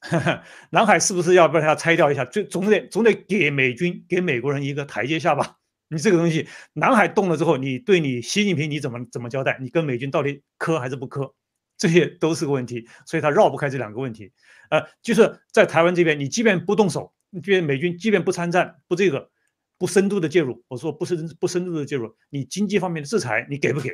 [0.70, 2.24] 南海是不是要把它拆掉一下？
[2.24, 5.56] 就总得总得给美军、给美国人一个台阶下吧？
[5.90, 9.58] 你这个东西，南海动了之后，你对你习近平你怎么怎么交代？
[9.60, 11.34] 你跟美军到底磕还是不磕？
[11.76, 14.32] 这些都是个问题，所以他绕不开这两个问题。
[14.70, 19.30] 呃，就是在台湾这边，你即便不动手，即便美军即便不参战，不这个
[19.78, 23.90] 不深度的介入，我说不深不深度的介入，你经济方面的制裁你给不给？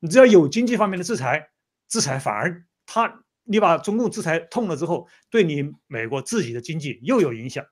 [0.00, 1.50] 你只要有经济方面的制裁，
[1.88, 7.64] 制裁反而他你把中共制裁痛了之后，对你美国自己的经济又有影响，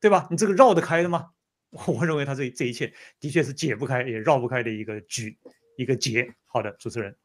[0.00, 0.26] 对吧？
[0.30, 1.30] 你这个绕得开的吗？
[1.86, 5.38] 我认为他这这一切的确是解不开也绕不开的一个局，
[5.76, 6.34] 一个结。
[6.44, 7.16] 好的，主持人。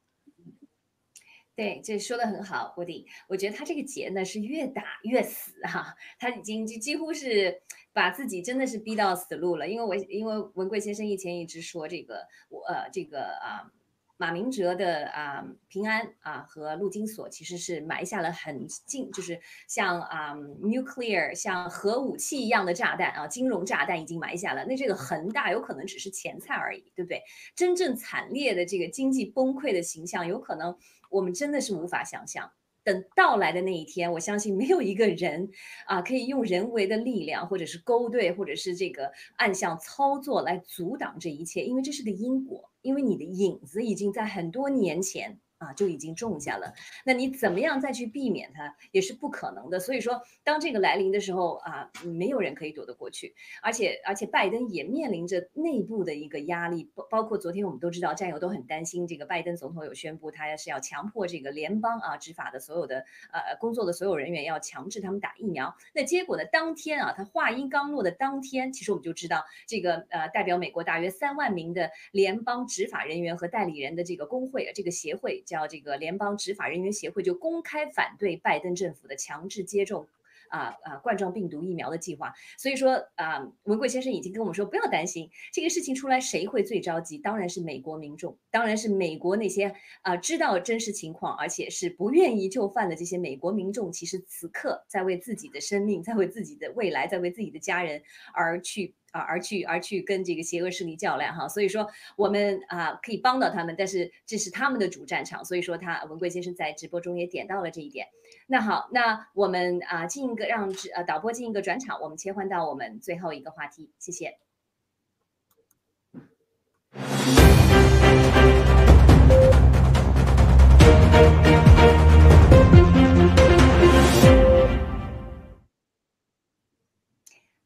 [1.55, 3.07] 对，这说的很好，郭迪。
[3.27, 7.61] 我觉得他这个结呢是越打越死哈，他已经就几乎是
[7.91, 9.67] 把自己真的是逼到死路了。
[9.67, 13.71] 因为我因为文贵先生以前一直说这个我呃这个啊。
[14.17, 24.65] 马明哲的啊平安啊和陆金所其实是埋下了很近，就是像啊 nuclear 像核武器一样的炸弹啊，金融炸弹已经埋下了。
[24.65, 27.21] 那这个恒大有可能只是前菜而已，对不对？
[27.55, 30.75] 真正惨烈的这个经济崩溃的形象，有可能
[31.09, 32.51] 我们真的是无法想象。
[32.87, 35.49] 等到来的那一天，我相信没有一个人
[35.85, 45.37] 啊可以用人为的力量，或者是勾兑，或者是这个暗箱操作来阻挡这一切，因为这是个因果，因为你的影子已经在很多年前。
[45.57, 46.73] 啊，就已经种下了。
[47.03, 49.79] 那你怎么样再去避免它，也是不可能的。
[49.79, 53.33] 所以说，当这个来临的时候啊，没有人可以躲得过去。
[53.61, 62.99] 而且，而且拜登也面临着内部的一个压力，包包括昨天我们都知道，战友都很担心，这个拜登总统有宣布，他是要强迫这个联邦啊执法的所有的
[63.31, 65.75] 呃工作的所有人员要强制他们打疫苗。
[65.93, 75.43] 那结果呢，当天啊，他话音刚落的当天，其实我们就知道，这个呃代表美国大约三万名的联邦执法人员和代理人的这个工会，这个协会。
[75.47, 80.07] 叫这个联邦执法人员协会就公开反对拜登政府的强制接种。
[80.49, 80.95] 啊啊！
[81.03, 87.17] 冠状病毒疫苗的计划，所以说啊，文贵先生已经跟我们说，不要担心这个事情出来，谁会最着急？
[87.17, 98.01] 当然是美国民众，当然是美国那些啊知道真实情况，而且是不愿意就范的这些美国民众，其实此刻在为自己的生命，在为自己的未来，在为自己的家人
[98.33, 101.47] 而去啊而去而去跟这个邪恶势力较量哈。
[101.47, 105.43] 所以说我们啊可以帮到他们，但是这是他们的主战场。
[105.43, 108.07] 所以说他文贵先生在直播中也点到了这一点。
[108.47, 114.37] 那好，那我们啊进一个让呃导播进一个转场，我们切换到我们最后一个话题，谢谢。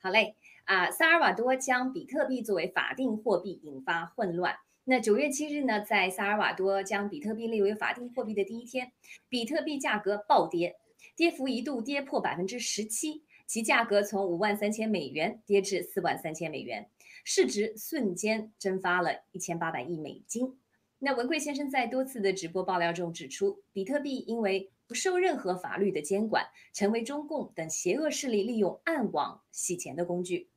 [0.03, 0.35] 好嘞，
[0.71, 4.55] 啊，萨尔瓦多将比特币作为法定货币，引发混乱。
[4.85, 8.93] 那九月七日呢，在萨尔瓦多将比特币列为法定货币的第一天，
[9.27, 10.77] 比特币价格暴跌，
[11.17, 16.89] 跌幅一度跌破百分之十七，其价格从五万三千美元跌至四万三千美元，
[17.25, 20.57] 市值瞬间蒸发了一千八百亿美金。
[20.99, 30.47] 那文贵先生在多次的直播爆料中指出，比特币因为不受任何法律的监管，成为中共等邪恶势力利用暗网洗钱的工具。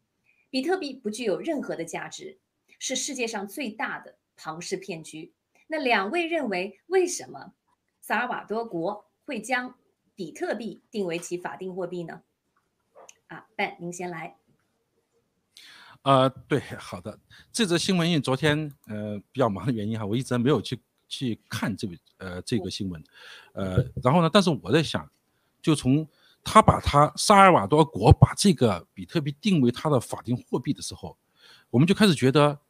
[0.55, 2.39] 比特币不具有任何的价值。
[2.79, 5.33] 是世界上最大的庞氏骗局。
[5.67, 7.55] 那两位认为，为什么
[8.01, 9.75] 萨尔瓦多国会将
[10.15, 12.23] 比特币定为其法定货币呢？
[13.27, 14.37] 啊，Ben，您先来。
[16.03, 17.19] 呃，对，好的。
[17.51, 20.79] 这则新闻因为昨天呃比较忙的原因哈，我一直没有去
[21.09, 23.03] 去看这个呃这个新闻。
[23.55, 25.11] 呃，然后呢，但是我在想，
[25.61, 26.07] 就从
[26.45, 31.17] 他把他萨尔瓦多国把这个比特币定为他的法定货币的时候，
[31.71, 32.61] 我们就开始觉得。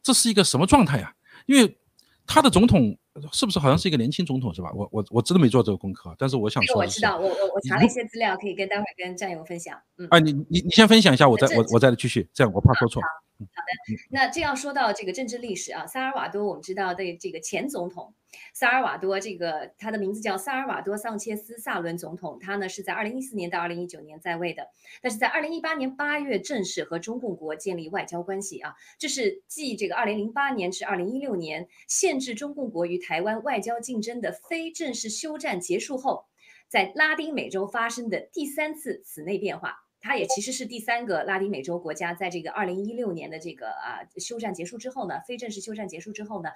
[0.00, 1.12] 这是一个什么状态呀？
[1.44, 1.76] 因为
[2.24, 2.96] 他的总统
[3.32, 4.70] 是不是好像是一个年轻总统是吧？
[4.72, 9.78] 我我我真的没做这个功课，但是我想说，我知道，我我我查了一些资料，可以跟待会儿跟战友分享。
[9.98, 13.02] 嗯，啊，你你你先分享一下，我再我我再继续，这样我怕说错。
[13.02, 13.08] 好
[13.46, 18.14] 的，那这要说到这个政治历史啊，萨尔瓦多我们知道的这个前总统
[18.52, 24.68] 萨尔瓦多，这个他的名字叫萨尔瓦多·桑切斯·萨伦总统，他呢是在二零一四年到二零一九年在位的，
[25.00, 36.26] 但是在二零一八年八月正式和中共国建立外交关系啊，这是继这个二零零八年至二零一六年限制中共国与台湾外交竞争的非正式休战结束后，
[36.68, 39.87] 在拉丁美洲发生的第三次此内变化。
[40.00, 46.50] 它也其实是第三个拉丁美洲国家，在这个二零一六年的这个啊休战结束之后呢，非正式休战结束之后呢，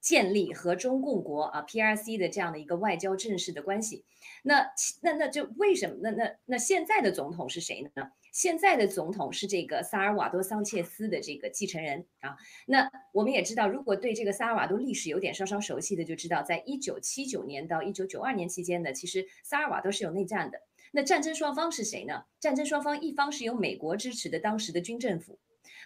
[0.00, 4.04] 建立和中共国啊 P R C 的这样的一个外交正式的关系。
[4.42, 4.66] 那
[5.02, 5.96] 那那就为什么？
[6.02, 8.10] 那那那现在的总统是谁呢？
[8.32, 12.36] 现在的总统是这个萨尔瓦多桑切斯的这个继承人啊。
[12.64, 20.62] 那我们也知道，如果对这个萨尔瓦多历史有点稍稍熟悉的，就知道在一九七九年到一九九二年期间呢，其实萨尔瓦多是有内战的。
[20.90, 22.24] 那战争双方是谁呢？
[22.40, 25.38] 战争双方一方是由美国支持的当时的军政府，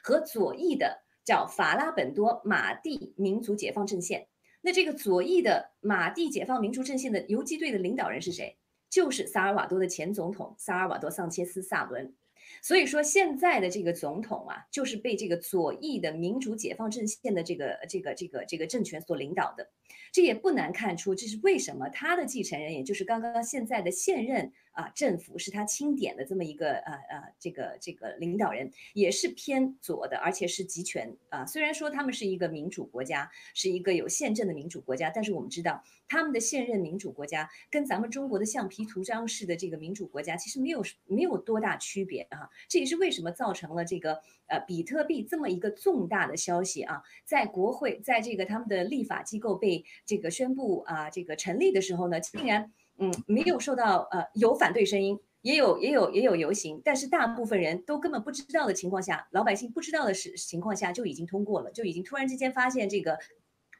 [0.03, 4.27] 和左翼的叫法拉本多马蒂民族解放阵线。
[4.63, 8.57] 那这个左翼的马蒂解放民族阵线的游击队的领导人是谁？
[8.89, 12.15] 就是萨尔瓦多的前总统萨尔瓦多桑切斯萨伦。
[12.63, 19.69] 所以说，现在的这个总统啊，就是被这个左翼的民主解放阵线的这个这个这个这个政权所领导的。
[20.13, 24.53] 这也不难看出，这是为什么他的继承人，也就是刚刚现在的现任。
[24.75, 31.47] 啊，政府是他钦点的这么一个呃呃，这个这个领导人也是偏左的，而且是集权啊。
[31.47, 42.51] 虽然说他们是一个民主国家，是一个有宪政的民主国家，但是我们知道他们的现任民主国家跟咱们中国的橡皮图章式的这个民主国家其实没有没有多大区别啊。
[42.69, 52.73] 这也是为什么造成了这个呃比特币这么一个重大的消息啊，在国会在这个他们的立法机构被这个宣布啊这个成立的时候呢，竟然。
[52.97, 63.19] 嗯，没有受到呃有反对声音，也有也有也有游行，但是大部分人都根本不知道的情况下，老百姓不知道的是情况下就已经通过了，就已经突然之间发现这个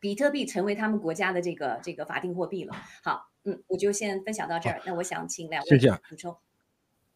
[0.01, 2.75] 比特币成为他们国家的这个这个法定货币了。
[3.05, 4.83] 好，嗯，我就先分享到这儿。
[4.85, 5.79] 那我想请两位
[6.11, 6.37] 补充。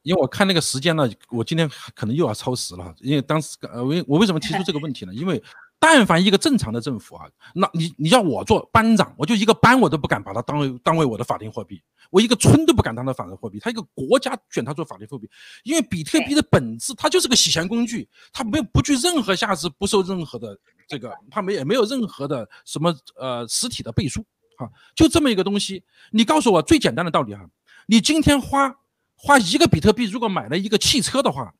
[0.08, 2.94] 因为我看那个时间呢，我今天可能又要超时了。
[3.00, 5.12] 因为当时呃，我我为什么提出这个问题呢？
[5.12, 5.42] 因为
[5.78, 11.78] 但凡一个正常的政府啊，那你你要我做班长，我就一个班我都不敢把它当为当为我的法定货币，
[12.08, 13.58] 我一个村都不敢当它法定货币。
[13.60, 15.28] 他一个国家选它做法定货币，
[15.62, 24.24] 因为比特币的本质它就是个洗钱工具，它没有不具任何价值，不受任何的这个，它没也没有任何的什么呃实体的背书
[24.56, 25.84] 啊，就这么一个东西。
[26.12, 27.46] 你告诉我最简单的道理哈，
[27.86, 28.74] 你今天花
[29.18, 31.52] 花一个比特币，如果买了一个汽车的话。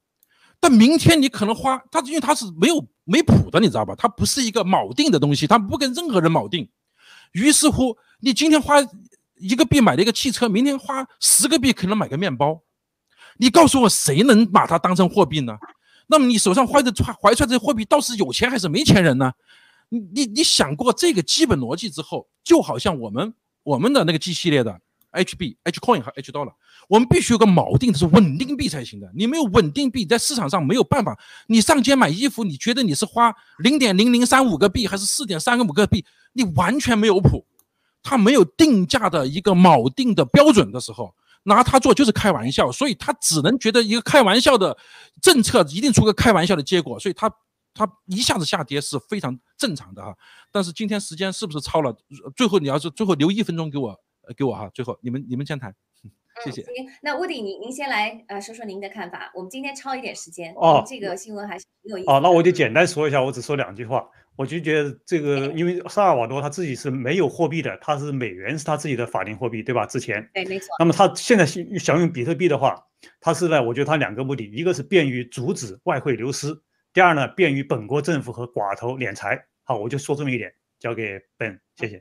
[0.60, 3.94] 但明天你可能花它，因为它是没有没谱的，你知道吧？
[3.96, 6.68] 它不是一个锚定的东西，它不跟任何人锚定。
[7.30, 8.76] 于是乎，你今天花
[9.36, 12.62] 一个币买了一个汽车，明天花十个币可能买个面包。
[13.36, 15.56] 你告诉我，谁能把它当成货币呢？
[16.08, 16.92] 那么你手上怀着
[17.22, 19.32] 怀揣着货币，倒是有钱还是没钱人呢？
[19.90, 23.32] 你你你想过这个基本逻辑之后，就好像我们
[23.62, 24.80] 我们的那个 G 系列的。
[25.12, 26.52] HB、Hcoin 和 H dollar，
[26.88, 29.10] 我们必须有个锚定的是稳定币才行的。
[29.14, 31.18] 你没有稳定币，在市场上没有办法。
[31.46, 36.04] 你上街买衣服，你觉得你是花零点零零三五个币，还是四点三个五个币？
[36.34, 37.46] 你完全没有谱。
[38.02, 42.70] 它没有定价的一个锚定的标准的时候，拿它做就是开玩笑。
[42.70, 44.76] 所以它只能觉得一个开玩笑的
[45.20, 46.98] 政策一定出个开玩笑的结果。
[46.98, 47.30] 所以它
[47.74, 50.14] 它一下子下跌是非常正常的哈。
[50.52, 51.94] 但是今天时间是不是超了？
[52.36, 53.98] 最后你要是最后留一分钟给我。
[54.36, 55.74] 给我哈，最后你们你们先谈，
[56.44, 56.62] 谢谢。
[56.62, 59.30] 行，那屋顶您您先来呃说说您的看法。
[59.34, 62.10] 我们今天超一点时间哦，这个新闻还是挺有意思。
[62.10, 64.08] 哦，那我就简单说一下，我只说两句话。
[64.36, 69.84] 我就觉得这个，因为萨尔瓦多他自己是没有货币的，他是美元是他自己的法定货币，对吧？
[69.84, 70.68] 之前对，没错。
[70.78, 72.80] 那么他现在想用比特币的话，
[73.20, 76.56] 他是呢，我觉得他两个目的，一个是便于阻止外汇流失，
[76.92, 79.44] 第二呢，便于本国政府和寡头敛财。
[79.64, 82.00] 好，我就说这么一点，交给 Ben，谢谢。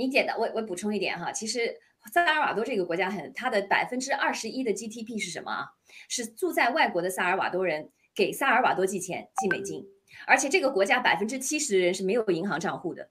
[0.00, 1.78] 你简单，我我补充一点哈，其实
[2.10, 5.66] 萨尔瓦多这个国家很，它的百分之二十一的 GDP 是什么啊？
[6.08, 9.84] 是住在外国的萨尔瓦多人给萨尔瓦多寄钱寄美金，
[10.26, 13.10] 而且这个国家百分之七十的人是没有银行账户的。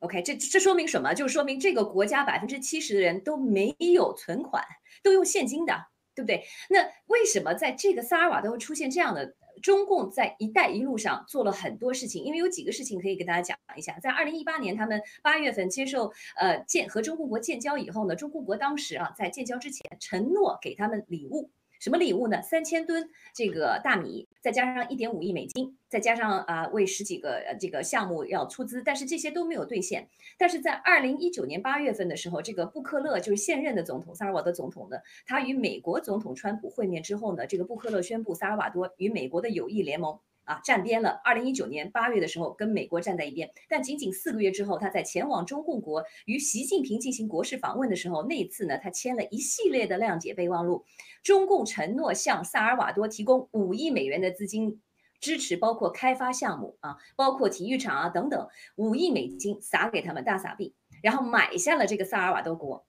[0.00, 1.14] OK，这这说明什么？
[1.14, 4.64] 就是说明这个国家百分之七十的人都没有存款，
[5.04, 6.44] 都用现金的，对不对？
[6.70, 9.36] 那为什么在这个萨尔瓦多会出现这样的？
[9.62, 13.98] 中共在“一带一路”上做了很多事情，因为有几个事情可以跟大家讲一下。
[14.00, 21.50] 在二零一八年，他们八月份接受呃建和中共国建交以后呢，中共国当时啊在建交之前承诺给他们礼物。
[21.80, 22.40] 什么礼物呢？
[22.42, 30.08] 三千吨这个大米，再加上一点五亿美金，再加上啊为十几个这个项目要出资，但是这些都没有兑现。
[30.38, 40.18] 但是在二零一九年八月份的时候，这个布克勒就是现任的总统萨尔瓦多总统呢，他与美国总统川普会面之后呢，这个布克勒宣布萨尔瓦多与美国的友谊联盟。
[40.46, 41.20] 啊，站边了。
[41.22, 43.50] 二零一九年八月的时候，跟美国站在一边。
[43.68, 50.84] 但仅仅四个月之后，他在前往中共国与习近平进行国事访问的时候，那一次呢，他签了一系列的谅解备忘录。
[51.22, 54.80] 中共承诺向萨尔瓦多提供五亿美元的资金
[55.20, 62.86] 支持，包括开发项目啊，包括体育场啊等等，五亿美金撒给他们大撒币，然后买下了这个萨尔瓦多国。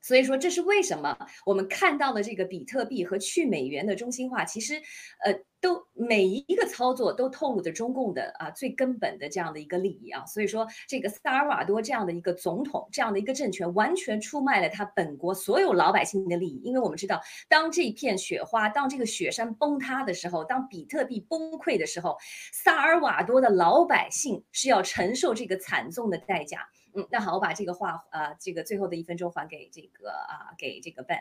[0.00, 4.80] 所以说，这是为什么我们看到了这个比特币和去美元的中心化，其实，
[5.24, 10.24] 呃，都每一个操作都透露着中共的啊最根本的这样的一个利益啊。
[10.26, 16.60] 所以说，这个萨尔瓦多这样的一个总统，这样的一个政权，完全出卖了他本国所有老百姓的利益。
[16.62, 22.16] 因为我们知道，当这片雪花，当这个雪山崩塌的时候，当比特币崩溃的时候，
[22.52, 26.68] 萨尔瓦多的老百姓是要承受这个惨重的代价。
[26.94, 31.18] 嗯，那好，我把这个话，呃，这个最后的一分钟还给这个啊，给这个 Ben，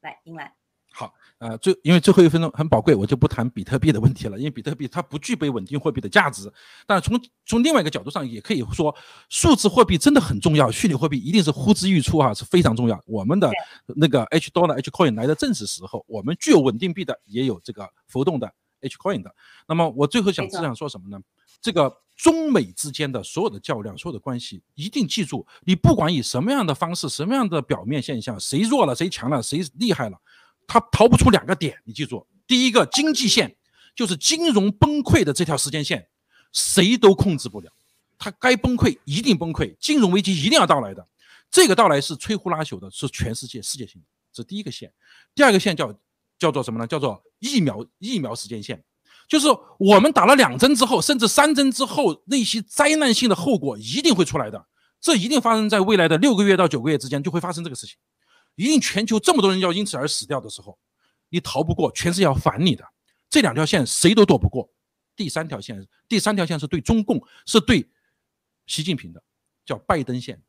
[0.00, 0.59] 来，您来。
[0.92, 6.52] 好，呃，最因为最后一分钟很宝贵，我就不谈比特币的问题了，因为比特币它不具备稳定货币的价值。
[6.86, 8.94] 但从从另外一个角度上，也可以说
[9.28, 13.00] 数字货币真的很重要，虚拟货币一定是呼之欲出啊，是非常重要。
[13.06, 13.50] 我们的
[13.86, 19.34] 那个 H dollar H coin 来的正是时候，我们具有稳定币的，也有这个浮动的 H coin 的。
[19.68, 21.18] 那么我最后想只想说什么呢？
[21.62, 30.18] 这个中美之间的所有的较量，所有的关系，一定记住，你不管以什么样的方式，什么样的表面现象，谁弱了，谁强了，谁厉害了，
[30.72, 31.76] 它逃不出两个点。
[31.84, 33.56] 你记住，第一个经济线
[33.96, 36.06] 就是金融崩溃的这条时间线，
[36.52, 37.68] 谁都控制不了，
[38.16, 41.04] 它该崩溃一定崩溃，金融危机一定要到来的。
[41.50, 44.92] 这个到来是摧枯拉朽的，是全世界世界性的，这第一个线。
[45.34, 45.92] 第二个线叫
[46.38, 46.86] 叫做什么呢？
[46.86, 48.80] 叫做疫苗疫苗时间线，
[49.26, 54.64] 就是我们打了两针之后，甚至三针之后，那些灾难性的后果一定会出来的，
[55.00, 57.96] 这一定发生在未来的六个月到九个月之间就会发生这个事情，
[58.54, 60.78] 一定全球这么多人要因此而死掉的时候，
[61.28, 62.84] 你逃不过，全世界要反你的。
[63.28, 64.72] 这两条线谁都躲不过。
[65.16, 67.88] 第三条线，第三条线是对中共，是对
[68.66, 69.22] 习近平的，
[69.64, 70.42] 叫拜登线。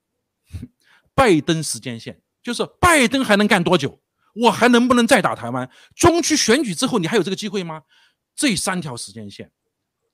[1.13, 4.01] 拜登时间线就是拜登还能干多久？
[4.33, 5.69] 我还能不能再打台湾？
[5.93, 7.83] 中区选举之后，你还有这个机会吗？
[8.33, 9.51] 这三条时间线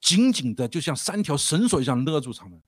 [0.01, 2.61] 紧紧的就像三条绳索一样勒住他们，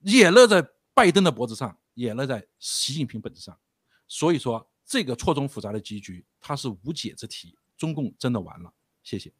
[0.00, 3.56] 也勒在拜登的脖子上，也勒在习近平本子上。
[4.06, 7.56] 所以说，这个错综复杂的棋局，它是无解之题。
[7.76, 8.72] 中共真的完了。
[9.02, 9.32] 谢谢。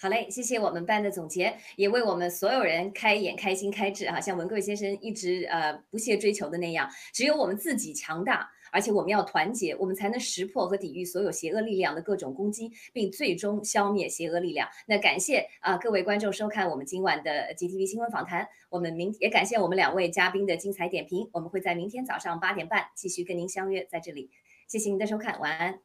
[0.00, 4.20] 好嘞，谢谢我们班的总结，也为我们所有人开眼、开心、开智啊！
[4.20, 14.68] 像文贵先生一直呃不懈追求的那样，只有我们自己强大，而且我们要团结，我们才能识破和抵御所有邪恶力量的各种攻击，并最终消灭邪恶力量。
[14.86, 24.30] 那感谢啊各位观众收看我们今晚的 GTV 新闻访谈，我们明也感谢我们两位嘉宾的精彩点评，我们会在明天早上八点半继续跟您相约在这里。
[24.66, 25.78] 谢谢您的收看，晚安。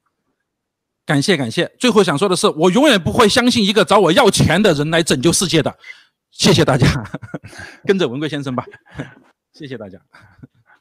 [1.06, 1.70] 感谢感谢。
[1.80, 5.78] 最后想说的是，我永远不会相信一个找我要钱的人来拯救世界的。
[6.32, 6.88] 谢谢大家，
[7.86, 8.66] 跟着文贵先生吧。
[9.54, 10.00] 谢谢大家。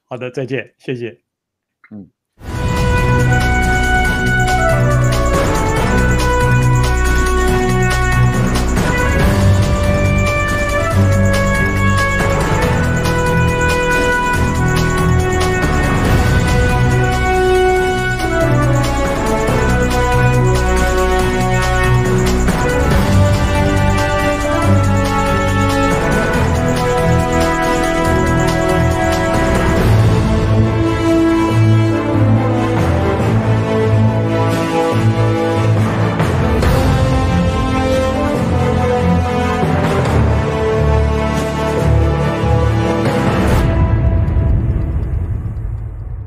[0.05, 1.32] 好的，再见，谢谢。